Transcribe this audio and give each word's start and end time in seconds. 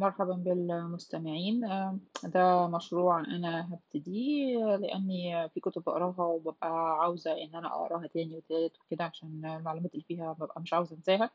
مرحبًا 0.00 0.32
بالمستمعين، 0.34 1.64
آآ 1.64 1.98
ده 2.24 2.66
مشروع 2.68 3.20
أنا 3.20 3.72
هابتديه 3.72 4.76
لإني 4.76 5.48
في 5.48 5.60
كُتب 5.60 5.82
باقراها 5.84 6.22
وبابقى 6.24 6.68
عاوزة 7.00 7.32
إن 7.32 7.54
أنا 7.54 7.68
أقراها 7.68 8.06
تاني 8.06 8.36
وتالت 8.36 8.80
وكده 8.80 9.04
عشان 9.04 9.44
المعلومات 9.46 9.92
اللي 9.94 10.04
فيها 10.08 10.32
بابقى 10.32 10.60
مش 10.60 10.72
عاوزة 10.74 10.96
أنساها، 10.96 11.30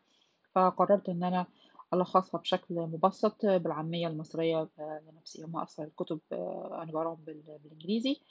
فقررت 0.55 1.09
إن 1.09 1.23
أنا 1.23 1.45
ألخّصها 1.93 2.39
بشكل 2.39 2.75
مبسّط 2.75 3.45
بالعامية 3.45 4.07
المصرية 4.07 4.69
آآ 4.79 5.01
لنفسي، 5.11 5.43
هُم 5.45 5.57
أصلًا 5.57 5.85
الكُتب 5.85 6.19
آه، 6.31 6.79
أنا 6.83 6.91
باقراهم 6.91 7.23
بال 7.25 7.43
بالإنجليزي، 7.63 8.21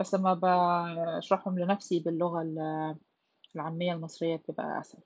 بس 0.00 0.14
لمّا 0.14 0.34
باشرحهم 0.34 1.58
لنفسي 1.58 2.00
باللغة 2.00 2.42
ال 2.42 2.58
العامية 3.56 3.92
المصرية 3.94 4.36
بتبقى 4.36 4.80
أسهل. 4.80 5.02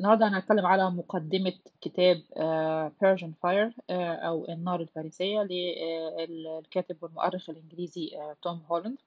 النهارده 0.00 0.26
أنا 0.26 0.36
هاتكلم 0.36 0.66
على 0.66 0.90
مقدمة 0.90 1.52
كتاب 1.80 2.22
آآ 2.36 2.92
Persian 3.04 3.30
Fire 3.46 3.72
آآ 3.90 4.14
أو 4.14 4.46
النار 4.48 4.80
الفارسية 4.80 5.40
لل 5.42 6.46
الكاتب 6.58 6.96
والمؤرخ 7.02 7.50
الإنجليزي 7.50 8.10
توم 8.42 8.62
هولاند. 8.70 8.98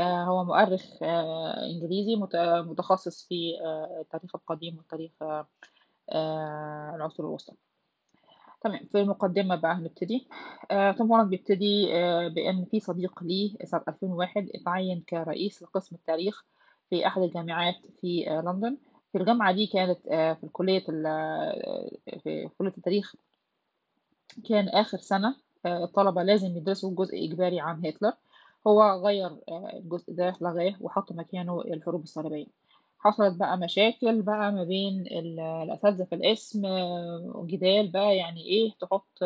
آآ 0.00 0.24
هو 0.24 0.44
مؤرخ 0.44 0.82
إنجليزي 1.72 2.16
مت 2.16 2.36
متخصص 2.36 3.26
في 3.28 3.52
التاريخ 4.00 4.36
القديم 4.36 4.76
والتاريخ 4.76 5.12
العصور 6.94 7.26
الوسطى. 7.26 7.54
تمام، 8.60 8.80
في 8.92 9.00
المقدمة 9.00 9.56
بقى 9.56 9.72
هنبتدي. 9.74 10.28
توم 10.98 11.12
هولاند 11.12 11.30
بيبتدي 11.30 11.86
بإن 12.28 12.64
في 12.70 12.80
صديق 12.80 13.22
ليه 13.22 13.56
سنة 13.64 13.82
2001 13.88 14.48
اتعيّن 14.54 15.00
كرئيس 15.00 15.62
لقسم 15.62 15.96
التاريخ 15.96 16.44
في 16.90 17.06
أحد 17.06 17.22
الجامعات 17.22 17.74
في 18.00 18.24
لندن. 18.44 18.76
في 19.12 19.18
الجامعة 19.18 19.52
دي 19.52 19.66
كانت 19.66 19.98
آآ 20.08 20.34
في 20.34 20.48
كلية 20.48 20.84
ال 20.88 21.02
في 22.22 22.48
كلية 22.58 22.72
التاريخ 22.78 23.14
كان 24.48 24.68
آخر 24.68 24.98
سنة 24.98 25.36
آآ 25.66 25.84
الطلبة 25.84 26.22
لازم 26.22 26.56
يدرسوا 26.56 26.94
جزء 26.94 27.24
إجباري 27.24 27.60
عن 27.60 27.86
هتلر، 27.86 28.12
هو 28.66 28.82
غيّر 29.06 29.36
الجزء 29.74 30.12
ده 30.12 30.36
لغاه 30.40 30.74
وحط 30.80 31.12
مكانه 31.12 31.60
الحروب 31.60 32.02
الصليبية. 32.02 32.46
حصلت 32.98 33.36
بقى 33.36 33.58
مشاكل 33.58 34.22
بقى 34.22 34.52
ما 34.52 34.64
بين 34.64 35.00
ال 35.00 35.40
الأساتذة 35.40 36.04
في 36.04 36.14
القسم 36.14 36.62
وجدال 37.34 37.88
بقى 37.88 38.16
يعني 38.16 38.44
إيه 38.46 38.72
تحط 38.80 39.18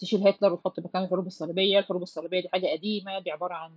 تشيل 0.00 0.28
هتلر 0.28 0.52
وتحط 0.52 0.80
مكانه 0.80 1.04
الحروب 1.04 1.26
الصليبية، 1.26 1.78
الحروب 1.78 2.02
الصليبية 2.02 2.40
دي 2.40 2.48
حاجة 2.48 2.66
قديمة، 2.66 3.18
دي 3.18 3.30
عبارة 3.30 3.54
عن 3.54 3.70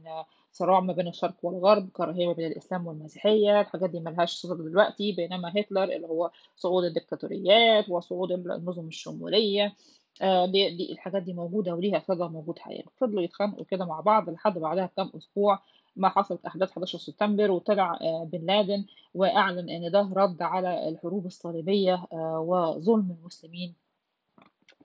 صراع 0.51 0.79
ما 0.79 0.93
بين 0.93 1.07
الشرق 1.07 1.35
والغرب، 1.43 1.89
كراهية 1.89 2.27
ما 2.27 2.33
بين 2.33 2.47
الإسلام 2.51 2.87
والمسيحية، 2.87 3.61
الحاجات 3.61 3.89
دي 3.89 3.99
ما 3.99 4.09
لهاش 4.09 4.33
صدى 4.33 4.63
دلوقتي، 4.69 5.11
بينما 5.11 5.53
هتلر 5.57 5.83
اللي 5.83 6.07
هو 6.07 6.31
صعود 6.55 6.83
الديكتاتوريات 6.83 7.89
وصعود 7.89 8.31
ال 8.31 8.51
النظم 8.51 8.87
الشمولية 8.87 9.73
آآ 10.21 10.45
دي 10.45 10.69
دي 10.77 10.91
الحاجات 10.91 11.23
دي 11.23 11.33
موجودة 11.33 11.75
وليها 11.75 11.99
صدى 11.99 12.23
موجود 12.23 12.59
حاليًا. 12.59 12.83
فضلوا 13.01 13.23
يتخانقوا 13.23 13.65
كده 13.65 13.85
مع 13.85 13.99
بعض 13.99 14.29
لحد 14.29 14.57
بعدها 14.59 14.85
بكام 14.85 15.11
أسبوع 15.17 15.59
ما 15.95 16.09
حصلت 16.09 16.45
أحداث 16.45 16.69
11 16.71 16.97
سبتمبر 16.97 17.51
وطلع 17.51 17.93
آآ 18.01 18.29
بن 18.31 18.45
لادن 18.45 18.85
وأعلن 19.13 19.69
إن 19.69 19.91
ده 19.91 20.09
رَد 20.17 20.41
على 20.41 20.89
الحروب 20.89 21.25
الصليبية 21.25 21.93
آآ 22.13 22.37
وظلم 22.37 23.15
المسلمين 23.19 23.82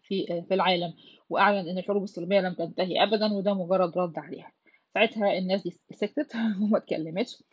في 0.08 0.44
في 0.48 0.54
العالم، 0.54 0.94
وأعلن 1.30 1.68
إن 1.68 1.78
الحروب 1.78 2.02
الصليبية 2.02 2.40
لم 2.40 2.54
تنتهي 2.54 3.02
أبدًا 3.02 3.32
وده 3.34 3.54
مجرد 3.54 3.98
رَد 3.98 4.18
عليها. 4.18 4.52
ساعتها 4.94 5.38
الناس 5.38 5.62
دي 5.62 5.70
سكتت 5.92 6.34
وما 6.62 6.78
اتكلمتش. 6.78 7.44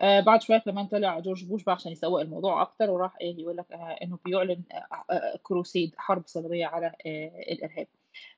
آآ 0.00 0.20
بعد 0.20 0.42
شوية 0.42 0.58
كمان 0.58 0.86
طلع 0.86 1.20
جورج 1.20 1.44
بوش 1.44 1.64
بقى 1.64 1.74
عشان 1.74 1.92
يسوّق 1.92 2.20
الموضوع 2.20 2.62
أكتر 2.62 2.90
وراح 2.90 3.16
إيه 3.20 3.40
يقول 3.40 3.56
لك 3.56 3.72
آآ 3.72 3.98
إنه 4.02 4.18
بيعلن 4.24 4.64
آآ 5.10 5.34
crusade 5.48 5.92
حرب 5.96 6.22
صليبية 6.26 6.66
على 6.66 6.86
آآ 6.86 7.42
الإرهاب. 7.52 7.86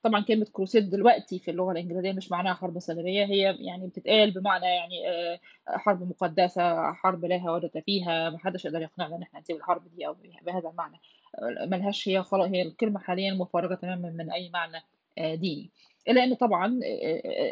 طبعًا 0.02 0.20
كلمة 0.24 0.46
crusade 0.46 0.78
دلوقتي 0.90 1.38
في 1.38 1.50
اللغة 1.50 1.72
الإنجليزية 1.72 2.12
مش 2.12 2.30
معناها 2.30 2.54
حرب 2.54 2.78
صليبية، 2.78 3.24
هي 3.24 3.56
يعني 3.60 3.86
بتتقال 3.86 4.30
بمعنى 4.30 4.66
يعني 4.66 5.08
آآ 5.08 5.38
حرب 5.68 6.08
مقدسة، 6.08 6.92
حرب 6.92 7.24
لا 7.24 7.36
هوادة 7.36 7.80
فيها، 7.80 8.30
ما 8.30 8.38
حدش 8.38 8.64
يقدر 8.64 8.82
يقنعنا 8.82 9.16
إن 9.16 9.22
إحنا 9.22 9.40
نسيب 9.40 9.56
الحرب 9.56 9.82
دي 9.96 10.06
أو 10.06 10.16
بهذا 10.46 10.68
المعنى. 10.68 11.00
آآ 11.34 11.66
ما 11.66 11.76
لهاش 11.76 12.08
هي 12.08 12.22
خلا 12.22 12.46
هي 12.46 12.62
الكلمة 12.62 13.00
حاليًا 13.00 13.34
مفرغة 13.34 13.74
تمامًا 13.74 14.10
من 14.10 14.30
أي 14.32 14.48
معنى 14.50 14.76
آآ 15.18 15.34
ديني. 15.34 15.70
إلا 16.08 16.24
إن 16.24 16.34
طبعًا 16.34 16.80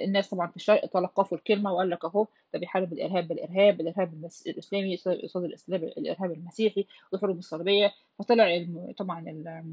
الناس 0.05 0.29
طبعًا 0.31 0.47
في 0.47 0.57
الشرق 0.57 0.87
تلقّفوا 0.87 1.39
الكلمة 1.39 1.73
وقال 1.73 1.91
لك 1.91 2.05
أهو 2.05 2.27
ده 2.55 2.59
بيحارب 2.61 2.93
الإرهاب 2.93 3.29
بالإرهاب، 3.29 3.81
الإرهاب 3.81 4.13
المس 4.15 4.47
الإسلامي 4.47 4.97
قصاد 4.97 5.45
الإسلام 5.45 5.83
الإرهاب 5.85 6.33
المسيحي 6.33 6.87
والحروب 7.13 7.39
الصليبية، 7.39 7.93
فطلع 8.19 8.67
طبعًا 8.99 9.73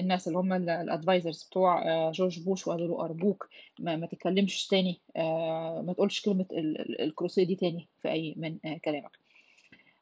الناس 0.00 0.28
اللي 0.28 0.38
هم 0.38 0.52
ال 0.52 0.90
الadvisors 0.90 1.48
بتوع 1.48 1.82
آآ 1.88 2.10
جورج 2.12 2.40
بوش 2.44 2.66
وقالوا 2.68 2.88
له 2.88 3.04
أرجوك 3.04 3.48
ما 3.80 3.96
ما 3.96 4.06
تتكلمش 4.06 4.66
تاني 4.66 5.00
آآ 5.16 5.82
ما 5.86 5.92
تقولش 5.92 6.20
كلمة 6.20 6.46
ال 6.52 7.00
ال 7.02 7.12
الcrusade 7.12 7.46
دي 7.46 7.54
تاني 7.56 7.88
في 8.02 8.10
أي 8.10 8.34
من 8.36 8.78
كلامك. 8.78 9.18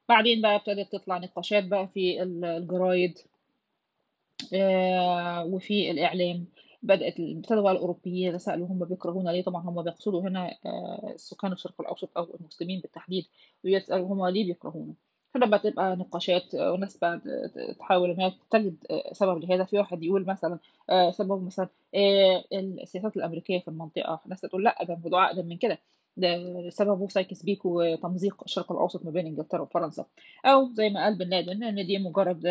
بعدين 0.08 0.42
بقى 0.42 0.56
ابتدت 0.56 0.92
تطلع 0.92 1.18
نقاشات 1.18 1.64
بقى 1.64 1.88
في 1.88 2.22
ال 2.22 2.44
الجرايد 2.44 3.18
وفي 5.54 5.90
الإعلام، 5.90 6.46
بدأت 6.82 7.18
ال 7.20 7.36
ابتدوا 7.36 7.62
بقى 7.62 7.72
الأوروبيين 7.72 8.28
يتساءلوا 8.34 8.66
هم 8.66 8.84
بيكرهونا 8.84 9.30
ليه، 9.30 9.42
طبعًا 9.42 9.62
هم 9.62 9.82
بيقصدوا 9.82 10.22
هنا 10.22 10.50
آآ 10.66 11.14
سكان 11.16 11.52
الشرق 11.52 11.80
الأوسط 11.80 12.18
أو 12.18 12.36
المسلمين 12.40 12.80
بالتحديد، 12.80 13.24
ويسألوا 13.64 14.06
هم 14.08 14.26
ليه 14.26 14.44
بيكرهونا، 14.46 14.94
بقى 15.38 15.58
تبقى 15.58 15.96
نقاشات 15.96 16.54
وناس 16.54 16.96
بقى 16.96 17.20
تحاول 17.78 18.10
إن 18.10 18.20
هي 18.20 18.32
تجد 18.50 18.76
آآ 18.90 19.14
سبب 19.14 19.38
لهذا، 19.38 19.64
في 19.64 19.78
واحد 19.78 20.02
يقول 20.02 20.26
مثلًا 20.26 20.58
آآ 20.90 21.10
سببه 21.10 21.38
مثلًا 21.38 21.68
السياسات 22.52 23.16
الأمريكية 23.16 23.58
في 23.60 23.68
المنطقة، 23.68 24.20
ناس 24.26 24.40
تقول 24.40 24.64
لأ 24.64 24.84
ده 24.84 24.94
الموضوع 24.94 25.26
أقدم 25.26 25.46
من 25.46 25.56
كده، 25.56 25.78
ده 26.16 26.38
سببه 26.70 27.08
سايكس 27.08 27.42
بيكو 27.42 27.82
وتمزيق 27.82 28.42
الشرق 28.44 28.72
الأوسط 28.72 29.04
ما 29.04 29.10
بين 29.10 29.26
إنجلترا 29.26 29.60
وفرنسا، 29.60 30.04
أو 30.44 30.68
زي 30.72 30.90
ما 30.90 31.04
قال 31.04 31.18
بن 31.18 31.28
لادن 31.30 31.62
إن 31.64 31.86
دي 31.86 31.98
مجرد 31.98 32.46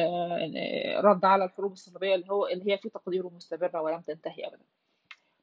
رَد 0.99 1.25
على 1.25 1.45
الحروب 1.45 1.71
الصليبية 1.71 2.15
اللي 2.15 2.25
هو 2.31 2.47
اللي 2.47 2.71
هي 2.73 2.77
في 2.77 2.89
تقديره 2.89 3.31
مستمرة 3.35 3.81
ولم 3.81 4.01
تنتهي 4.01 4.47
أبدًا. 4.47 4.59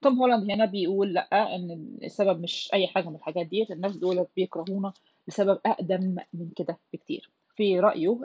توم 0.02 0.18
هولاند 0.22 0.50
هنا 0.50 0.64
بيقول 0.64 1.14
لأ، 1.14 1.56
إن 1.56 1.96
السبب 2.04 2.40
مش 2.40 2.70
أي 2.74 2.86
حاجة 2.86 3.08
من 3.08 3.14
الحاجات 3.16 3.46
ديّة، 3.46 3.66
الناس 3.70 3.96
دُولة 3.96 4.26
بيكرهونا 4.36 4.92
لسبب 5.28 5.58
أقدم 5.66 6.16
من 6.32 6.50
كده 6.56 6.78
بكتير. 6.92 7.30
في 7.56 7.80
رأيه 7.80 8.20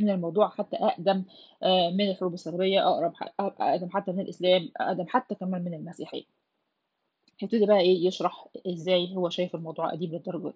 إن 0.00 0.10
الموضوع 0.10 0.48
حتى 0.48 0.76
أقدم 0.76 1.24
آآ 1.62 1.90
من 1.90 2.10
الحروب 2.10 2.34
الصليبية، 2.34 2.88
أقرب 2.88 3.14
ح 3.14 3.28
أقدم 3.40 3.88
حتى 3.90 4.12
من 4.12 4.20
الإسلام، 4.20 4.68
أقدم 4.76 5.04
حتى 5.08 5.34
كمان 5.34 5.64
من 5.64 5.74
المسيحية. 5.74 6.24
هيبتدي 7.40 7.66
بقى 7.66 7.80
إيه، 7.80 8.06
يشرح 8.06 8.46
إزاي 8.66 9.16
هو 9.16 9.28
شايف 9.28 9.54
الموضوع 9.54 9.90
قديم 9.90 10.12
للدرجة 10.12 10.48
دي. 10.48 10.54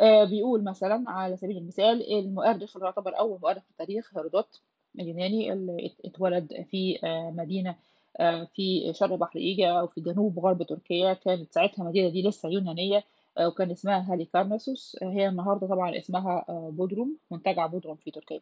آآ 0.00 0.24
بيقول 0.24 0.64
مثلًا 0.64 1.04
على 1.06 1.36
سبيل 1.36 1.56
المثال 1.56 2.12
المؤرخ 2.18 2.76
اللي 2.76 2.86
يعتبر 2.86 3.18
أول 3.18 3.38
مؤرخ 3.42 3.62
في 3.62 3.70
التاريخ 3.70 4.16
هيرودوت 4.16 4.60
اليوناني 5.00 5.52
اللي 5.52 5.86
ات 5.86 6.06
اتولد 6.06 6.66
في 6.70 6.98
آآ 7.04 7.30
مدينة 7.30 7.76
آآ 8.20 8.44
في 8.54 8.92
شرق 8.94 9.14
بحر 9.14 9.38
إيجا 9.38 9.70
أو 9.70 9.86
في 9.86 10.00
جنوب 10.00 10.38
غرب 10.38 10.62
تركيا، 10.62 11.12
كانت 11.14 11.52
ساعتها 11.54 11.82
المدينة 11.82 12.08
دي 12.08 12.22
لسه 12.28 12.48
يونانية 12.48 12.96
آآ 12.96 13.02
وكان 13.40 13.70
اسمها 13.70 14.12
هاليكارناسوس، 14.12 14.96
هي 15.02 15.28
النهارده 15.28 15.66
طبعًا 15.66 15.98
اسمها 15.98 16.44
آآ 16.48 16.70
بودروم، 16.72 17.16
منتجع 17.30 17.66
بودروم 17.66 17.96
في 17.96 18.10
تركيا. 18.10 18.40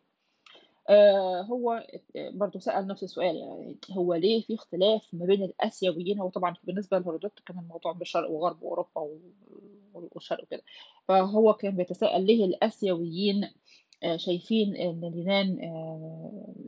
آآ 0.88 1.42
هو 1.42 1.72
ات 1.72 2.04
برضه 2.16 2.60
سأل 2.60 2.86
نفس 2.86 3.02
السؤال 3.02 3.36
يعني 3.36 3.76
هو 3.90 4.14
ليه 4.14 4.42
في 4.42 4.54
اختلاف 4.54 5.02
ما 5.12 5.26
بين 5.26 5.42
الآسيويين، 5.42 6.18
هو 6.20 6.28
طبعًا 6.28 6.54
بالنسبة 6.64 6.98
لهيرودوت 6.98 7.38
كان 7.46 7.58
الموضوع 7.58 7.92
بالشرق 7.92 8.30
وغرب 8.30 8.62
وأوروبا 8.62 9.18
والشرق 9.94 10.42
وكده، 10.44 10.62
فهو 11.08 11.52
كان 11.54 11.76
بيتساءل 11.76 12.26
ليه 12.26 12.44
الآسيويين 12.44 13.50
شايفين 14.16 14.76
إن 14.76 15.04
اليونان 15.04 15.58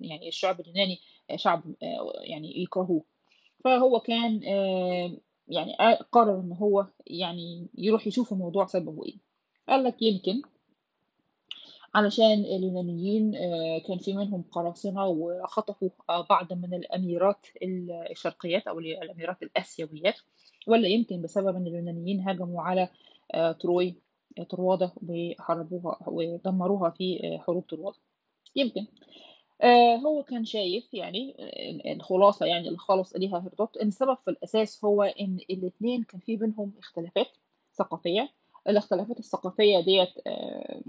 يعني 0.00 0.28
الشعب 0.28 0.60
اليوناني 0.60 0.98
شعب 1.36 1.62
يعني 2.20 2.62
يكرهوه، 2.62 3.04
فهو 3.64 4.00
كان 4.00 4.40
يعني 5.48 5.74
أ 5.80 6.02
قرر 6.12 6.40
إن 6.40 6.52
هو 6.52 6.86
يعني 7.06 7.66
يروح 7.78 8.06
يشوف 8.06 8.32
الموضوع 8.32 8.66
سببه 8.66 9.04
إيه، 9.04 9.16
قال 9.68 9.84
لك 9.84 10.02
يمكن 10.02 10.42
علشان 11.94 12.32
اليونانيين 12.44 13.34
آآ 13.34 13.78
كان 13.88 13.98
في 13.98 14.12
منهم 14.12 14.44
قراصنة 14.52 15.06
وخطفوا 15.06 15.88
آآ 16.10 16.20
بعض 16.30 16.52
من 16.52 16.74
الأميرات 16.74 17.46
ال 17.62 17.90
الشرقيات 18.10 18.66
أو 18.66 18.78
ال 18.78 19.02
الأميرات 19.02 19.42
الآسيويات، 19.42 20.14
والّا 20.68 20.88
يمكن 20.88 21.22
بسبب 21.22 21.56
إن 21.56 21.66
اليونانيين 21.66 22.20
هاجموا 22.20 22.62
على 22.62 22.88
تروي 23.60 23.94
طروادة 24.50 24.92
وحاربوها 25.08 25.98
ودمروها 26.06 26.90
في 26.90 27.38
حروب 27.46 27.62
طروادة، 27.62 27.98
يمكن. 28.56 28.86
آآ 29.62 29.96
هو 29.96 30.22
كان 30.22 30.44
شايف 30.44 30.94
يعني 30.94 31.34
ال 31.70 31.86
الخلاصة 31.92 32.46
يعني 32.46 32.66
اللي 32.68 32.78
خلص 32.78 33.16
ليها 33.16 33.38
هيرودوت 33.40 33.76
إن 33.76 33.88
السبب 33.88 34.16
في 34.24 34.30
الأساس 34.30 34.84
هو 34.84 35.02
إن 35.02 35.38
الاتنين 35.50 36.02
كان 36.02 36.20
في 36.20 36.36
بينهم 36.36 36.72
اختلافات 36.78 37.26
ثقافية، 37.74 38.28
الاختلافات 38.68 39.18
الثقافية 39.18 39.80
ديّة 39.80 40.08
آآ 40.26 40.80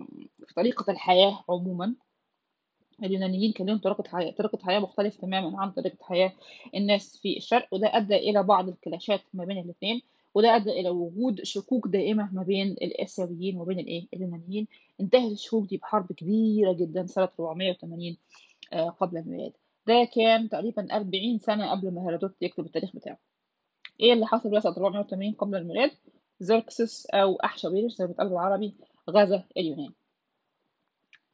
في 0.47 0.53
طريقة 0.55 0.91
الحياة 0.91 1.43
عمومًا، 1.49 1.95
اليونانيين 3.03 3.51
كان 3.51 3.67
لهم 3.67 3.77
طريقة 3.77 4.03
حياة 4.07 4.31
طريقة 4.31 4.57
حياة 4.63 4.79
مختلفة 4.79 5.17
تمامًا 5.21 5.61
عن 5.61 5.71
طريقة 5.71 5.97
حياة 6.01 6.31
الناس 6.75 7.17
في 7.17 7.37
الشرق، 7.37 7.67
وده 7.73 7.97
أدى 7.97 8.15
إلى 8.15 8.43
بعض 8.43 8.69
الكلاشات 8.69 9.21
ما 9.33 9.45
بين 9.45 9.57
الاتنين، 9.57 10.01
وده 10.35 10.55
أدى 10.55 10.69
إلى 10.71 10.89
وجود 10.89 11.43
شكوك 11.43 11.87
دائمة 11.87 12.29
ما 12.33 12.43
بين 12.43 12.71
الآسيويين 12.71 13.55
وما 13.55 13.65
بين 13.65 13.79
الإيه، 13.79 14.07
اليونانيين، 14.13 14.67
انتهت 15.01 15.31
الشكوك 15.31 15.69
دي 15.69 15.77
بحرب 15.77 16.11
كبيرة 16.13 16.73
جدًا 16.73 17.05
سنة 17.05 17.23
480 17.39 18.17
آآ 18.17 18.48
قبل 18.73 19.17
الميلاد، 19.17 19.53
ده 19.87 20.09
كان 20.15 20.49
تقريبًا 20.49 20.95
40 20.95 21.39
سنة 21.39 21.71
قبل 21.71 21.91
ما 21.93 22.01
هيرودوت 22.07 22.35
يكتب 22.41 22.65
التاريخ 22.65 22.95
بتاعه. 22.95 23.17
إيه 23.99 24.13
اللي 24.13 24.25
حصل 24.25 24.49
بقى 24.51 24.61
سنة 24.61 24.73
480 24.77 25.33
قبل 25.33 25.55
الميلاد؟ 25.55 25.91
زركسس 26.39 27.05
أو 27.05 27.35
أحشاويرش 27.35 27.91
زي 27.93 28.03
ما 28.03 28.07
بيتقال 28.07 28.29
بالعربي 28.29 28.75
غزا 29.09 29.43
اليونان. 29.57 29.93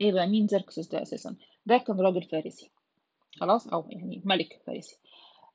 إيه 0.02 0.12
بقى 0.12 0.28
مين 0.28 0.48
زركسس 0.48 0.88
ده 0.88 1.02
أساسًا؟ 1.02 1.36
ده 1.66 1.78
كان 1.78 2.00
راجل 2.02 2.24
فارسي 2.24 2.72
خلاص 3.40 3.68
أو 3.68 3.86
يعني 3.90 4.22
ملك 4.26 4.62
فارسي. 4.68 4.98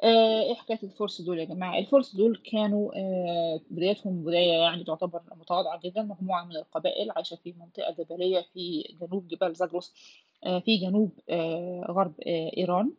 آآ 0.02 0.42
إيه 0.42 0.54
حكاية 0.54 0.78
الفُرس 0.82 1.20
دول 1.22 1.38
يا 1.38 1.44
جماعة؟ 1.44 1.78
الفُرس 1.78 2.16
دول 2.16 2.42
كانوا 2.52 2.92
آآ 2.96 3.60
بدايتهم 3.70 4.24
بداية 4.24 4.52
يعني 4.52 4.84
تعتبر 4.84 5.22
متواضعة 5.36 5.80
جدًا، 5.84 6.02
مجموعة 6.02 6.44
من 6.44 6.56
القبائل 6.56 7.10
عايشة 7.10 7.36
في 7.36 7.52
منطقة 7.52 7.92
جبلية 7.98 8.40
في 8.54 8.82
جنوب 9.00 9.28
جبال 9.28 9.54
زاجرس 9.54 9.94
آآ 9.94 10.29
في 10.64 10.76
جنوب 10.76 11.12
آآ 11.30 11.86
غرب 11.90 12.14
آآ 12.26 12.50
إيران، 12.56 12.92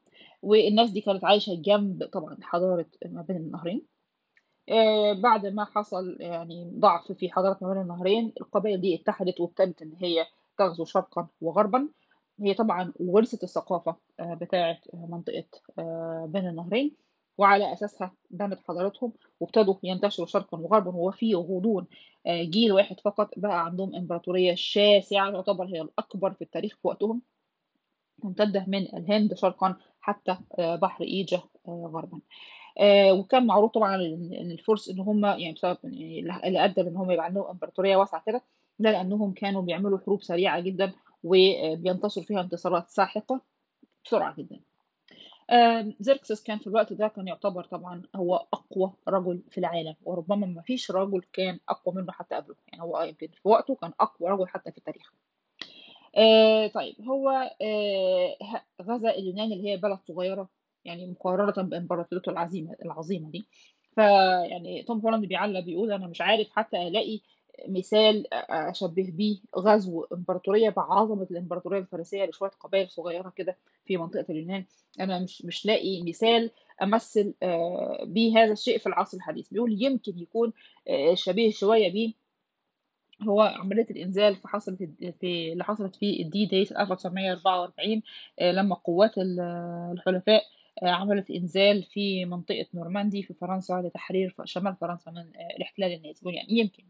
والناس 0.43 0.91
دي 0.91 1.01
كانت 1.01 1.23
عايشة 1.25 1.55
جنب 1.55 2.03
طبعًا 2.13 2.37
حضارة 2.41 2.85
ما 3.05 3.21
بين 3.21 3.37
النهرين. 3.37 3.81
بعد 5.13 5.47
ما 5.47 5.65
حصل 5.65 6.17
يعني 6.21 6.71
ضعف 6.79 7.11
في 7.11 7.31
حضارة 7.31 7.57
ما 7.61 7.73
بين 7.73 7.81
النهرين، 7.83 8.33
القبائل 8.41 8.81
دي 8.81 8.95
اتحدت 8.95 9.41
وابتدت 9.41 9.81
إن 9.81 9.93
هي 10.01 10.25
تغزو 10.57 10.85
شرقًا 10.85 11.27
وغربًا. 11.41 11.89
هي 12.41 12.53
طبعًا 12.53 12.93
ورثت 12.99 13.43
بتاعة 14.21 14.79
منطقة 14.93 15.45
آآ 15.79 16.27
بين 16.33 16.47
النهرين، 16.47 16.95
وعلى 17.37 17.73
أساسها 17.73 18.11
بنت 18.31 18.59
حضارتهم، 18.67 19.13
وابتدوا 19.39 19.75
ينتشروا 19.83 20.27
شرقًا 20.27 20.57
وغربًا، 20.59 20.91
وفي 20.97 21.35
غضون 21.35 21.87
جيل 22.27 22.71
واحد 22.73 22.99
فقط 22.99 23.29
بقى 23.39 23.65
عندهم 23.65 23.95
إمبراطورية 23.95 24.55
شاسعة 24.55 25.31
تعتبر 25.31 25.65
هي 25.65 25.81
الأكبر 25.81 26.33
في 26.33 26.41
التاريخ 26.43 26.73
في 26.81 26.87
وقتهم. 26.87 27.21
ممتدة 28.25 28.65
من 28.67 28.77
الهند 28.97 29.33
شرقًا 29.33 29.75
حتى 30.01 30.37
آآ 30.59 30.75
بحر 30.75 31.03
إيجه 31.03 31.41
آآ 31.67 31.89
غربًا. 31.93 32.19
آآ 32.79 33.11
وكان 33.11 33.45
معروف 33.47 33.71
طبعًا 33.71 33.95
إن 33.95 34.51
الفُرس 34.51 34.89
إن 34.89 34.99
هم 34.99 35.25
يعني 35.25 35.53
بسبب 35.53 35.77
اللي 35.85 36.65
أدّى 36.65 36.81
لإن 36.81 36.97
هم 36.97 37.11
يبقى 37.11 37.25
عندهم 37.25 37.45
إمبراطورية 37.47 37.95
واسعة 37.97 38.23
كده، 38.25 38.41
ده 38.79 38.91
لإنهم 38.91 39.33
كانوا 39.33 39.61
بيعملوا 39.61 39.99
حروب 39.99 40.23
سريعة 40.23 40.59
جدًا، 40.59 40.93
وبينتصروا 41.23 42.25
فيها 42.25 42.41
انتصارات 42.41 42.89
ساحقة 42.89 43.41
بسرعة 44.05 44.35
جدًا. 44.35 44.59
آمم 45.51 45.93
زركسس 45.99 46.43
كان 46.43 46.57
في 46.59 46.67
الوقت 46.67 46.93
ده 46.93 47.07
كان 47.07 47.27
يعتبر 47.27 47.63
طبعًا 47.63 48.01
هو 48.15 48.35
أقوى 48.53 48.93
رجل 49.07 49.41
في 49.51 49.57
العالم، 49.57 49.95
وربما 50.03 50.47
ما 50.47 50.61
فيش 50.61 50.91
رجل 50.91 51.21
كان 51.33 51.59
أقوى 51.69 51.95
منه 51.95 52.11
حتى 52.11 52.35
قبله، 52.35 52.55
يعني 52.67 52.83
هو 52.83 53.01
يمكن 53.01 53.27
في 53.27 53.47
وقته 53.49 53.75
كان 53.75 53.93
أقوى 53.99 54.29
رجل 54.31 54.47
حتى 54.47 54.71
في 54.71 54.77
التاريخ. 54.77 55.13
آآ 56.17 56.67
طيب 56.67 56.95
هو 57.09 57.29
آآ 57.61 58.35
ه 58.43 58.61
غزا 58.81 59.09
اليونان 59.09 59.51
اللي 59.51 59.69
هي 59.69 59.77
بلد 59.77 59.99
صغيرة، 60.07 60.49
يعني 60.85 61.05
مقارنة 61.07 61.69
بإمبراطوريته 61.69 62.29
العظيمة 62.29 62.75
العظيمة 62.85 63.29
دي. 63.31 63.45
فيعني 63.95 64.83
توم 64.83 64.99
هولاند 64.99 65.25
بيعلّق 65.25 65.59
بيقول 65.59 65.91
أنا 65.91 66.07
مش 66.07 66.21
عارف 66.21 66.49
حتى 66.51 66.87
ألاقي 66.87 67.19
مثال 67.67 68.33
أ 68.33 68.69
أشبّه 68.71 69.11
بيه 69.11 69.37
غزو 69.57 70.03
إمبراطورية 70.13 70.69
بعظمة 70.69 71.27
الإمبراطورية 71.31 71.79
الفارسية 71.79 72.25
لشوية 72.25 72.49
قبايل 72.49 72.89
صغيرة 72.89 73.29
كده 73.35 73.57
في 73.85 73.97
منطقة 73.97 74.25
اليونان، 74.29 74.65
أنا 74.99 75.19
مش 75.19 75.45
مش 75.45 75.65
لاقي 75.65 76.03
مثال 76.03 76.51
أمثّل 76.83 77.33
آآ 77.43 78.05
بيه 78.05 78.37
هذا 78.43 78.51
الشيء 78.51 78.77
في 78.77 78.87
العصر 78.87 79.17
الحديث. 79.17 79.49
بيقول 79.53 79.83
يمكن 79.83 80.19
يكون 80.19 80.53
آآ 80.87 81.15
شبيه 81.15 81.51
شوية 81.51 81.91
بيه 81.91 82.13
هو 83.23 83.41
عملية 83.41 83.87
الإنزال 83.91 84.35
في 84.35 84.47
حصلت 84.47 84.83
في 85.19 85.51
اللي 85.51 85.63
حصلت 85.63 85.95
في 85.95 86.23
الD-Day 86.23 86.67
في 86.67 86.81
1944 86.81 88.01
آآ 88.39 88.51
لمّا 88.51 88.75
قوات 88.75 89.17
ال 89.17 89.39
الحلفاء 89.93 90.43
آآ 90.83 90.89
عملت 90.89 91.31
إنزال 91.31 91.83
في 91.83 92.25
منطقة 92.25 92.65
نورماندي 92.73 93.23
في 93.23 93.33
فرنسا 93.33 93.81
لتحرير 93.85 94.35
شمال 94.45 94.75
فرنسا 94.75 95.11
من 95.11 95.17
آآ 95.17 95.55
الاحتلال 95.57 95.91
النازي، 95.93 96.31
يعني 96.31 96.47
يمكن 96.59 96.83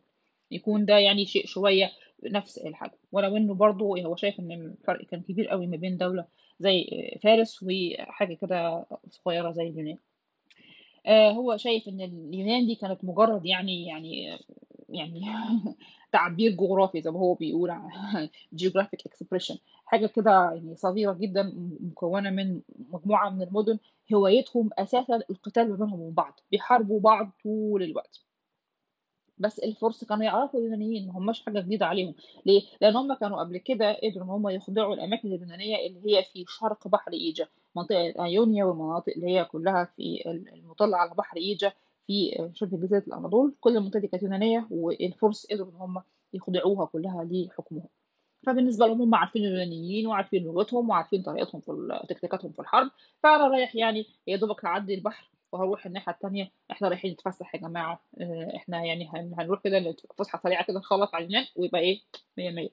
يكون 0.52 0.86
ده 0.86 0.98
يعني 0.98 1.26
شيء 1.26 1.46
شوية 1.46 1.92
نفس 2.24 2.58
الحجم، 2.58 2.98
ولو 3.12 3.38
إنه 3.38 3.54
برضه 3.54 3.86
هو 3.86 4.16
شايف 4.16 4.40
إن 4.40 4.52
الفرق 4.52 5.06
كان 5.06 5.22
كبير 5.22 5.52
أوي 5.52 5.68
ما 5.68 5.78
بين 5.78 5.98
دولة 5.98 6.26
زي 6.60 6.82
آآ 7.16 7.20
فارس 7.20 7.64
وحاجة 7.64 8.34
كده 8.34 8.86
صغيرة 9.10 9.52
زي 9.52 9.64
اليونان. 9.68 9.98
هو 11.08 11.58
شايف 11.58 11.88
إن 11.88 12.02
اليونان 12.02 12.68
دي 12.68 12.76
كانت 12.76 13.04
مجرد 13.06 13.46
يعني 13.46 13.86
يعني 13.86 14.40
يعني 14.90 15.22
تعبير 16.12 16.52
جغرافي 16.52 17.02
زي 17.02 17.12
ما 17.12 17.20
هو 17.20 17.34
بيقول 17.34 17.72
geographic 18.62 19.00
expression 19.10 19.58
حاجة 19.86 20.08
كده 20.08 20.32
يعني 20.54 20.76
صغيرة 20.76 21.14
جدًا 21.14 21.44
م 21.44 21.78
مكوّنة 21.82 22.30
من 22.30 22.62
مجموعة 22.92 23.30
من 23.30 23.42
المدن 23.42 23.80
هوايتهم 24.14 24.70
أساسًا 24.80 25.16
القتال 25.30 25.70
ما 25.70 25.76
بينهم 25.76 26.02
وبين 26.02 26.14
بعض، 26.14 26.40
بيحاربوا 26.52 27.00
بعض 27.00 27.32
طول 27.44 27.84
الوقت. 27.84 28.22
بس 29.38 29.60
الفُرس 29.60 30.04
كانوا 30.04 30.24
يعرفوا 30.24 30.60
اليونانيين 30.60 31.08
ما 31.08 31.18
هماش 31.18 31.42
حاجة 31.46 31.60
جديدة 31.60 31.86
عليهم، 31.86 32.14
ليه؟ 32.46 32.62
لإن 32.82 32.96
هم 32.96 33.14
كانوا 33.14 33.40
قبل 33.40 33.58
كده 33.58 33.94
قدروا 34.04 34.24
إن 34.26 34.30
هم 34.30 34.50
يخضعوا 34.50 34.94
الأماكن 34.94 35.28
اليونانية 35.34 35.76
اللي 35.88 36.00
هي 36.18 36.24
في 36.24 36.46
شرق 36.48 36.88
بحر 36.88 37.12
إيجه، 37.14 37.50
منطقة 37.76 38.26
أيونيا 38.26 38.66
والمناطق 38.66 39.14
اللي 39.16 39.28
هي 39.28 39.46
كلّها 39.46 39.86
في 39.96 40.24
ال 40.26 40.54
المُطلة 40.54 40.98
على 40.98 41.12
بحر 41.18 41.38
إيجه 41.38 41.74
في 42.12 42.50
شبه 42.54 42.78
جزيرة 42.78 43.04
الأناضول، 43.08 43.56
كل 43.62 43.78
المنطقة 43.78 44.00
دي 44.00 44.08
كانت 44.08 44.24
يونانية 44.24 44.68
والفُرس 44.72 45.46
قدروا 45.52 45.72
إن 45.72 45.76
هم 45.76 46.02
يخضعوها 46.34 46.86
كلّها 46.86 47.24
لحكمهم. 47.32 47.88
فبالنسبة 48.48 48.88
لهم 48.88 49.02
هم 49.02 49.16
عارفين 49.16 49.46
اليونانيين 49.46 50.08
وعارفين 50.08 50.44
لغتهم 50.44 50.90
وعارفين 50.90 51.24
طريقتهم 51.24 51.62
في 51.62 52.00
تكتيكاتهم 52.10 52.52
في 52.52 52.60
الحرب، 52.60 52.92
فأنا 53.24 53.48
رايح 53.48 53.76
يعني 53.76 54.06
يا 54.28 54.38
دوبك 54.38 54.66
هاعدّي 54.66 54.94
البحر 54.96 55.32
وهاروح 55.52 55.86
الناحية 55.86 56.14
التانية، 56.14 56.52
إحنا 56.72 56.88
رايحين 56.90 57.12
نتفسح 57.14 57.56
يا 57.56 57.60
جماعة، 57.62 58.04
آآ 58.22 58.54
إحنا 58.56 58.86
يعني 58.86 59.10
هن 59.14 59.34
هنروح 59.40 59.62
كده 59.64 59.80
نت 59.80 60.00
فسحة 60.20 60.40
سريعة 60.44 60.66
كده 60.66 60.80
نخلّص 60.80 61.16
على 61.16 61.26
اليونان 61.26 61.48
ويبقى 61.56 61.82
إيه، 61.82 62.02
مِيَّة، 62.38 62.52
مِيَّة. 62.52 62.70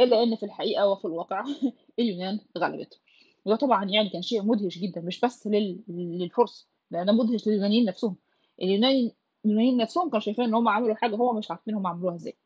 إلا 0.00 0.22
إن 0.22 0.36
في 0.36 0.42
الحقيقة 0.46 0.88
وفي 0.88 1.04
الواقع 1.04 1.44
اليونان 1.98 2.40
غلبت، 2.58 3.00
وده 3.44 3.56
طبعًا 3.56 3.84
يعني 3.84 4.08
كان 4.08 4.22
شيء 4.22 4.42
مدهش 4.42 4.78
جدًا 4.78 5.00
مش 5.00 5.20
بس 5.20 5.46
لل 5.46 5.80
للفُرس، 5.88 6.68
ده 6.90 7.12
مدهش 7.12 7.46
لليونانيين 7.48 7.84
نفسهم، 7.84 8.16
اليونان 8.62 9.10
اليونانيين 9.44 9.76
نفسهم 9.76 10.08
كانوا 10.08 10.20
شايفين 10.20 10.44
إن 10.44 10.54
هم 10.54 10.68
عملوا 10.68 10.94
حاجة 10.94 11.16
هو 11.16 11.32
مش 11.32 11.50
عارفين 11.50 11.74
هم 11.74 11.86
عملوها 11.86 12.14
إزاي. 12.14 12.36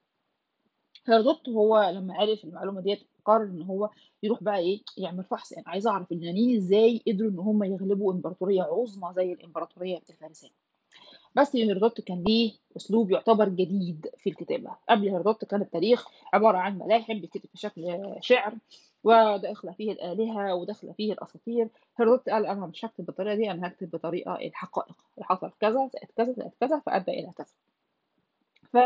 هيرودوت 1.07 1.49
وهو 1.49 1.91
لمّا 1.95 2.15
عرف 2.15 2.45
المعلومة 2.45 2.81
ديّة 2.81 2.99
قرر 3.25 3.45
إن 3.45 3.63
هو 3.63 3.91
يروح 4.23 4.43
بقى 4.43 4.59
إيه، 4.59 4.83
يعمل 4.99 5.25
فحص، 5.25 5.53
أنا 5.53 5.65
عايز 5.67 5.87
أعرف 5.87 6.13
اليونانيين 6.13 6.57
إزاي 6.57 7.03
قدروا 7.09 7.31
إن 7.31 7.39
هم 7.39 7.65
يغلبوا 7.65 8.13
إمبراطورية 8.13 8.63
عُظمى 8.63 9.13
زي 9.15 9.33
الإمبراطورية 9.33 10.01
الفارسية. 10.11 10.51
بس 11.35 11.57
هيرودوت 11.57 12.01
كان 12.01 12.25
ليه 12.25 12.53
أسلوب 12.77 13.11
يعتبر 13.11 13.49
جديد 13.49 14.07
في 14.17 14.31
الكتابة، 14.31 14.71
قبل 14.89 15.09
هيرودوت 15.09 15.45
كان 15.45 15.63
التاريخ 15.63 16.07
عبارة 16.35 16.59
عن 16.59 16.79
ملاحم 16.79 17.21
بيتكتب 17.21 17.49
في 17.53 17.59
شكل 17.59 17.99
شعر، 18.21 18.55
وداخلة 19.05 19.73
فيه 19.73 19.93
الآلهة 19.93 20.55
وداخلة 20.55 20.93
فيه 20.93 21.13
الأساطير، 21.13 21.69
هيرودوت 21.99 22.29
قال 22.29 22.47
أنا 22.47 22.67
مش 22.67 22.85
هاكتب 22.85 23.07
بالطريقة 23.07 23.35
دي، 23.35 23.51
أنا 23.51 23.67
هاكتب 23.67 23.91
بطريقة 23.91 24.35
الحقائق، 24.35 24.97
حصل 25.21 25.53
كذا، 25.61 25.91
زائد 25.93 26.09
كذا، 26.17 26.33
زائد 26.33 26.51
كذا، 26.61 26.83
فأدى 26.87 27.11
إلى 27.13 27.33
كذا. 27.37 27.55
ف 28.73 28.77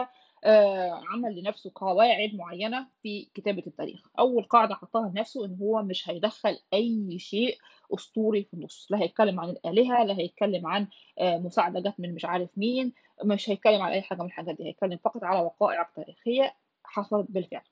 آآ 0.44 0.90
عمل 1.10 1.40
لنفسه 1.40 1.72
قواعد 1.74 2.34
معيّنة 2.34 2.86
في 3.02 3.28
كتابة 3.34 3.62
التاريخ، 3.66 4.08
أول 4.18 4.44
قاعدة 4.44 4.74
حطّها 4.74 5.08
لنفسه 5.08 5.44
إن 5.44 5.56
هو 5.60 5.82
مش 5.82 6.10
هيدخّل 6.10 6.58
أي 6.74 7.18
شيء 7.18 7.58
أسطوري 7.94 8.42
في 8.44 8.54
النُص، 8.54 8.86
لا 8.90 8.98
هيتكلم 9.02 9.40
عن 9.40 9.48
الآلهة، 9.50 10.04
لا 10.04 10.18
هيتكلم 10.18 10.66
عن 10.66 10.86
آآ 11.18 11.38
مساعدة 11.38 11.80
جات 11.80 12.00
من 12.00 12.14
مش 12.14 12.24
عارف 12.24 12.48
مين، 12.56 12.92
مش 13.24 13.50
هيتكلم 13.50 13.82
عن 13.82 13.92
أي 13.92 14.02
حاجة 14.02 14.18
من 14.20 14.26
الحاجات 14.26 14.56
دي، 14.56 14.64
هيتكلم 14.64 14.98
فقط 15.04 15.24
على 15.24 15.40
وقائع 15.40 15.90
تاريخية 15.96 16.54
حصلت 16.94 17.30
بالفعل. 17.30 17.62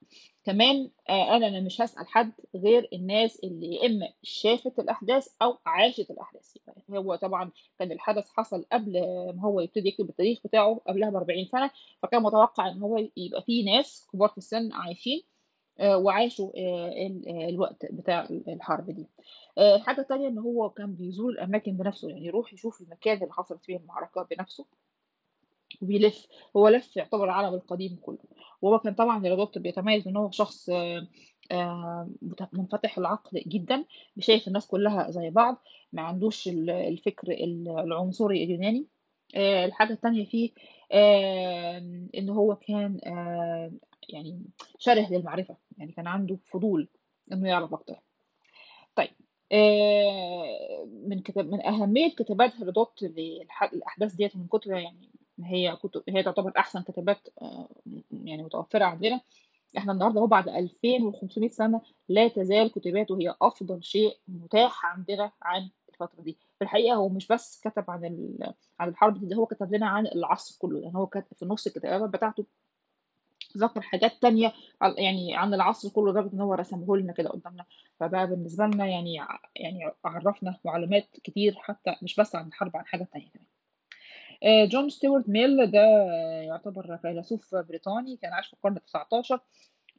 كمان 0.44 0.90
آآ 1.10 1.24
قال 1.24 1.44
أنا 1.44 1.60
مش 1.60 1.80
هاسأل 1.80 2.08
حد 2.08 2.32
غير 2.56 2.88
الناس 2.92 3.40
اللي 3.44 3.74
يا 3.74 3.86
إما 3.86 4.08
شافت 4.22 4.78
الأحداث 4.78 5.28
أو 5.42 5.58
عاشت 5.66 6.10
الأحداث، 6.10 6.56
يعني 6.66 6.98
هو 6.98 7.14
طبعًا 7.16 7.50
كان 7.78 7.92
الحدث 7.92 8.28
حصل 8.30 8.64
قبل 8.72 8.92
ما 9.36 9.42
هو 9.42 9.60
يبتدي 9.60 9.88
يكتب 9.88 10.08
التاريخ 10.08 10.38
بتاعه 10.44 10.80
قبلها 10.88 11.10
ب40 11.10 11.50
سنة، 11.52 11.70
فكان 12.02 12.22
متوقع 12.22 12.68
إن 12.68 12.82
هو 12.82 12.98
يبقى 13.16 13.42
في 13.42 13.62
ناس 13.62 14.06
كبار 14.12 14.28
في 14.28 14.38
السن 14.38 14.72
عايشين 14.72 15.22
آآ 15.80 15.96
وعاشوا 15.96 16.50
ال 17.06 17.28
الوقت 17.48 17.86
بتاع 17.92 18.24
ال 18.24 18.48
الحرب 18.50 18.90
دي. 18.90 19.06
الحاجة 19.58 20.00
التانية 20.00 20.28
إن 20.28 20.38
هو 20.38 20.70
كان 20.70 20.94
بيزور 20.94 21.30
الأماكن 21.32 21.76
بنفسه، 21.76 22.08
يعني 22.10 22.26
يروح 22.26 22.52
يشوف 22.54 22.80
المكان 22.80 23.22
اللي 23.22 23.32
حصلت 23.32 23.64
فيه 23.64 23.76
المعركة 23.76 24.28
بنفسه. 24.30 24.66
وبيلِف، 25.82 26.26
هو 26.56 26.68
لَف 26.68 26.96
يعتبر 26.96 27.24
العالم 27.24 27.54
القديم 27.54 27.98
كلّه، 28.02 28.18
وهو 28.62 28.78
كان 28.78 28.94
طبعًا 28.94 29.24
هيرودوت 29.24 29.58
بيتميز 29.58 30.08
إن 30.08 30.16
هو 30.16 30.30
شخص 30.30 30.70
مت 32.22 32.48
منفتح 32.52 32.98
العقل 32.98 33.42
جدًا، 33.46 33.84
شايف 34.18 34.48
الناس 34.48 34.66
كلّها 34.66 35.10
زي 35.10 35.30
بعض، 35.30 35.62
ما 35.92 36.02
عندوش 36.02 36.48
ال 36.48 36.70
الفكر 36.70 37.32
ال 37.32 37.68
العنصري 37.68 38.44
اليوناني. 38.44 38.86
آآ 39.34 39.64
الحاجة 39.64 39.92
التانية 39.92 40.24
فيه 40.24 40.50
آمم 40.92 42.08
إن 42.14 42.28
هو 42.28 42.56
كان 42.56 43.00
يعني 44.08 44.42
شَرِه 44.78 45.12
للمعرفة، 45.12 45.56
يعني 45.78 45.92
كان 45.92 46.06
عنده 46.06 46.38
فضول 46.52 46.88
إنه 47.32 47.48
يعرف 47.48 47.74
أكتر. 47.74 48.00
طيب 48.96 49.10
من 51.08 51.20
كتاب 51.20 51.50
من 51.50 51.66
أهمية 51.66 52.08
كتابات 52.14 52.56
هيرودوت 52.56 53.02
للح 53.02 53.62
الأحداث 53.62 54.14
ديّة 54.14 54.30
من 54.34 54.46
كتر 54.46 54.70
يعني 54.70 55.10
هي 55.44 55.76
كتب 55.76 56.02
هي 56.08 56.22
تعتبر 56.22 56.52
أحسن 56.58 56.82
كتابات 56.82 57.28
آآ 57.42 57.68
يعني 58.24 58.42
متوفرة 58.42 58.84
عندنا، 58.84 59.20
إحنا 59.78 59.92
النهارده 59.92 60.20
أهو 60.20 60.26
بعد 60.26 60.48
2500 60.48 61.50
سنة 61.50 61.80
لا 62.08 62.28
تزال 62.28 62.72
كتاباته 62.72 63.18
هي 63.20 63.34
أفضل 63.42 63.84
شيء 63.84 64.18
متاح 64.28 64.86
عندنا 64.86 65.32
عن 65.42 65.70
الفترة 65.88 66.22
دي. 66.22 66.36
في 66.58 66.64
الحقيقة 66.64 66.94
هو 66.96 67.08
مش 67.08 67.28
بس 67.28 67.60
كتب 67.64 67.84
عن 67.90 68.36
عن 68.80 68.88
الحرب 68.88 69.28
دي، 69.28 69.36
هو 69.36 69.46
كتب 69.46 69.74
لنا 69.74 69.86
عن 69.88 70.06
العصر 70.06 70.56
كلّه، 70.58 70.80
يعني 70.80 70.96
هو 70.96 71.06
كاتب 71.06 71.36
في 71.36 71.44
نُص 71.46 71.66
الكتابات 71.66 72.10
بتاعته 72.10 72.44
ذكر 73.58 73.80
حاجات 73.80 74.12
تانية 74.22 74.52
يعني 74.98 75.36
عن 75.36 75.54
العصر 75.54 75.88
كلّه 75.88 76.10
لدرجة 76.10 76.32
إن 76.34 76.40
هو 76.40 76.54
رسمه 76.54 76.96
لنا 76.96 77.12
كده 77.12 77.28
قدّامنا، 77.30 77.64
فبقى 78.00 78.26
بالنسبة 78.26 78.66
لنا 78.66 78.86
يعني 78.86 79.14
يعني 79.56 79.90
عرّفنا 80.04 80.56
معلومات 80.64 81.06
كتير 81.24 81.54
حتى 81.58 81.96
مش 82.02 82.16
بس 82.20 82.34
عن 82.36 82.48
الحرب، 82.48 82.76
عن 82.76 82.86
حاجات 82.86 83.12
تانية 83.12 83.28
كمان. 83.30 83.51
آآ 84.42 84.64
جون 84.66 84.88
ستيوارت 84.90 85.28
ميل 85.28 85.70
ده 85.70 85.80
يعتبر 86.42 86.96
فيلسوف 86.96 87.54
بريطاني 87.54 88.16
كان 88.16 88.32
عاش 88.32 88.46
في 88.48 88.54
القرن 88.54 88.76
ال19 88.76 89.38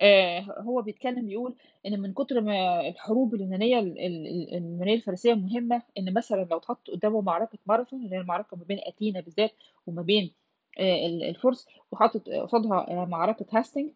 آآ 0.02 0.40
هو 0.60 0.82
بيتكلم 0.82 1.28
بيقول 1.28 1.56
إن 1.86 2.00
من 2.02 2.14
كتر 2.14 2.42
ما 2.42 2.82
الحروب 2.90 3.36
اليونانية 3.36 3.80
ال 3.80 4.00
ال 4.00 4.28
ال 4.28 4.56
اليونانية 4.58 4.94
الفارسية 4.96 5.34
مهمة، 5.34 5.82
إن 5.98 6.14
مثلًا 6.14 6.48
لو 6.52 6.58
اتحط 6.58 6.90
قدّامه 6.92 7.22
معركة 7.22 7.58
ماراثون 7.66 8.06
اللي 8.06 8.16
هي 8.16 8.22
المعركة 8.22 8.58
ما 8.58 8.64
بين 8.64 8.80
أثينا 8.88 9.20
بالذات 9.22 9.52
وما 9.88 10.02
بين 10.02 10.32
ال 10.80 11.24
الفُرس 11.24 11.68
وحاطط 11.92 12.30
قصادها 12.30 12.86
آآ 12.92 13.06
معركة 13.06 13.46
هاستنجز 13.60 13.92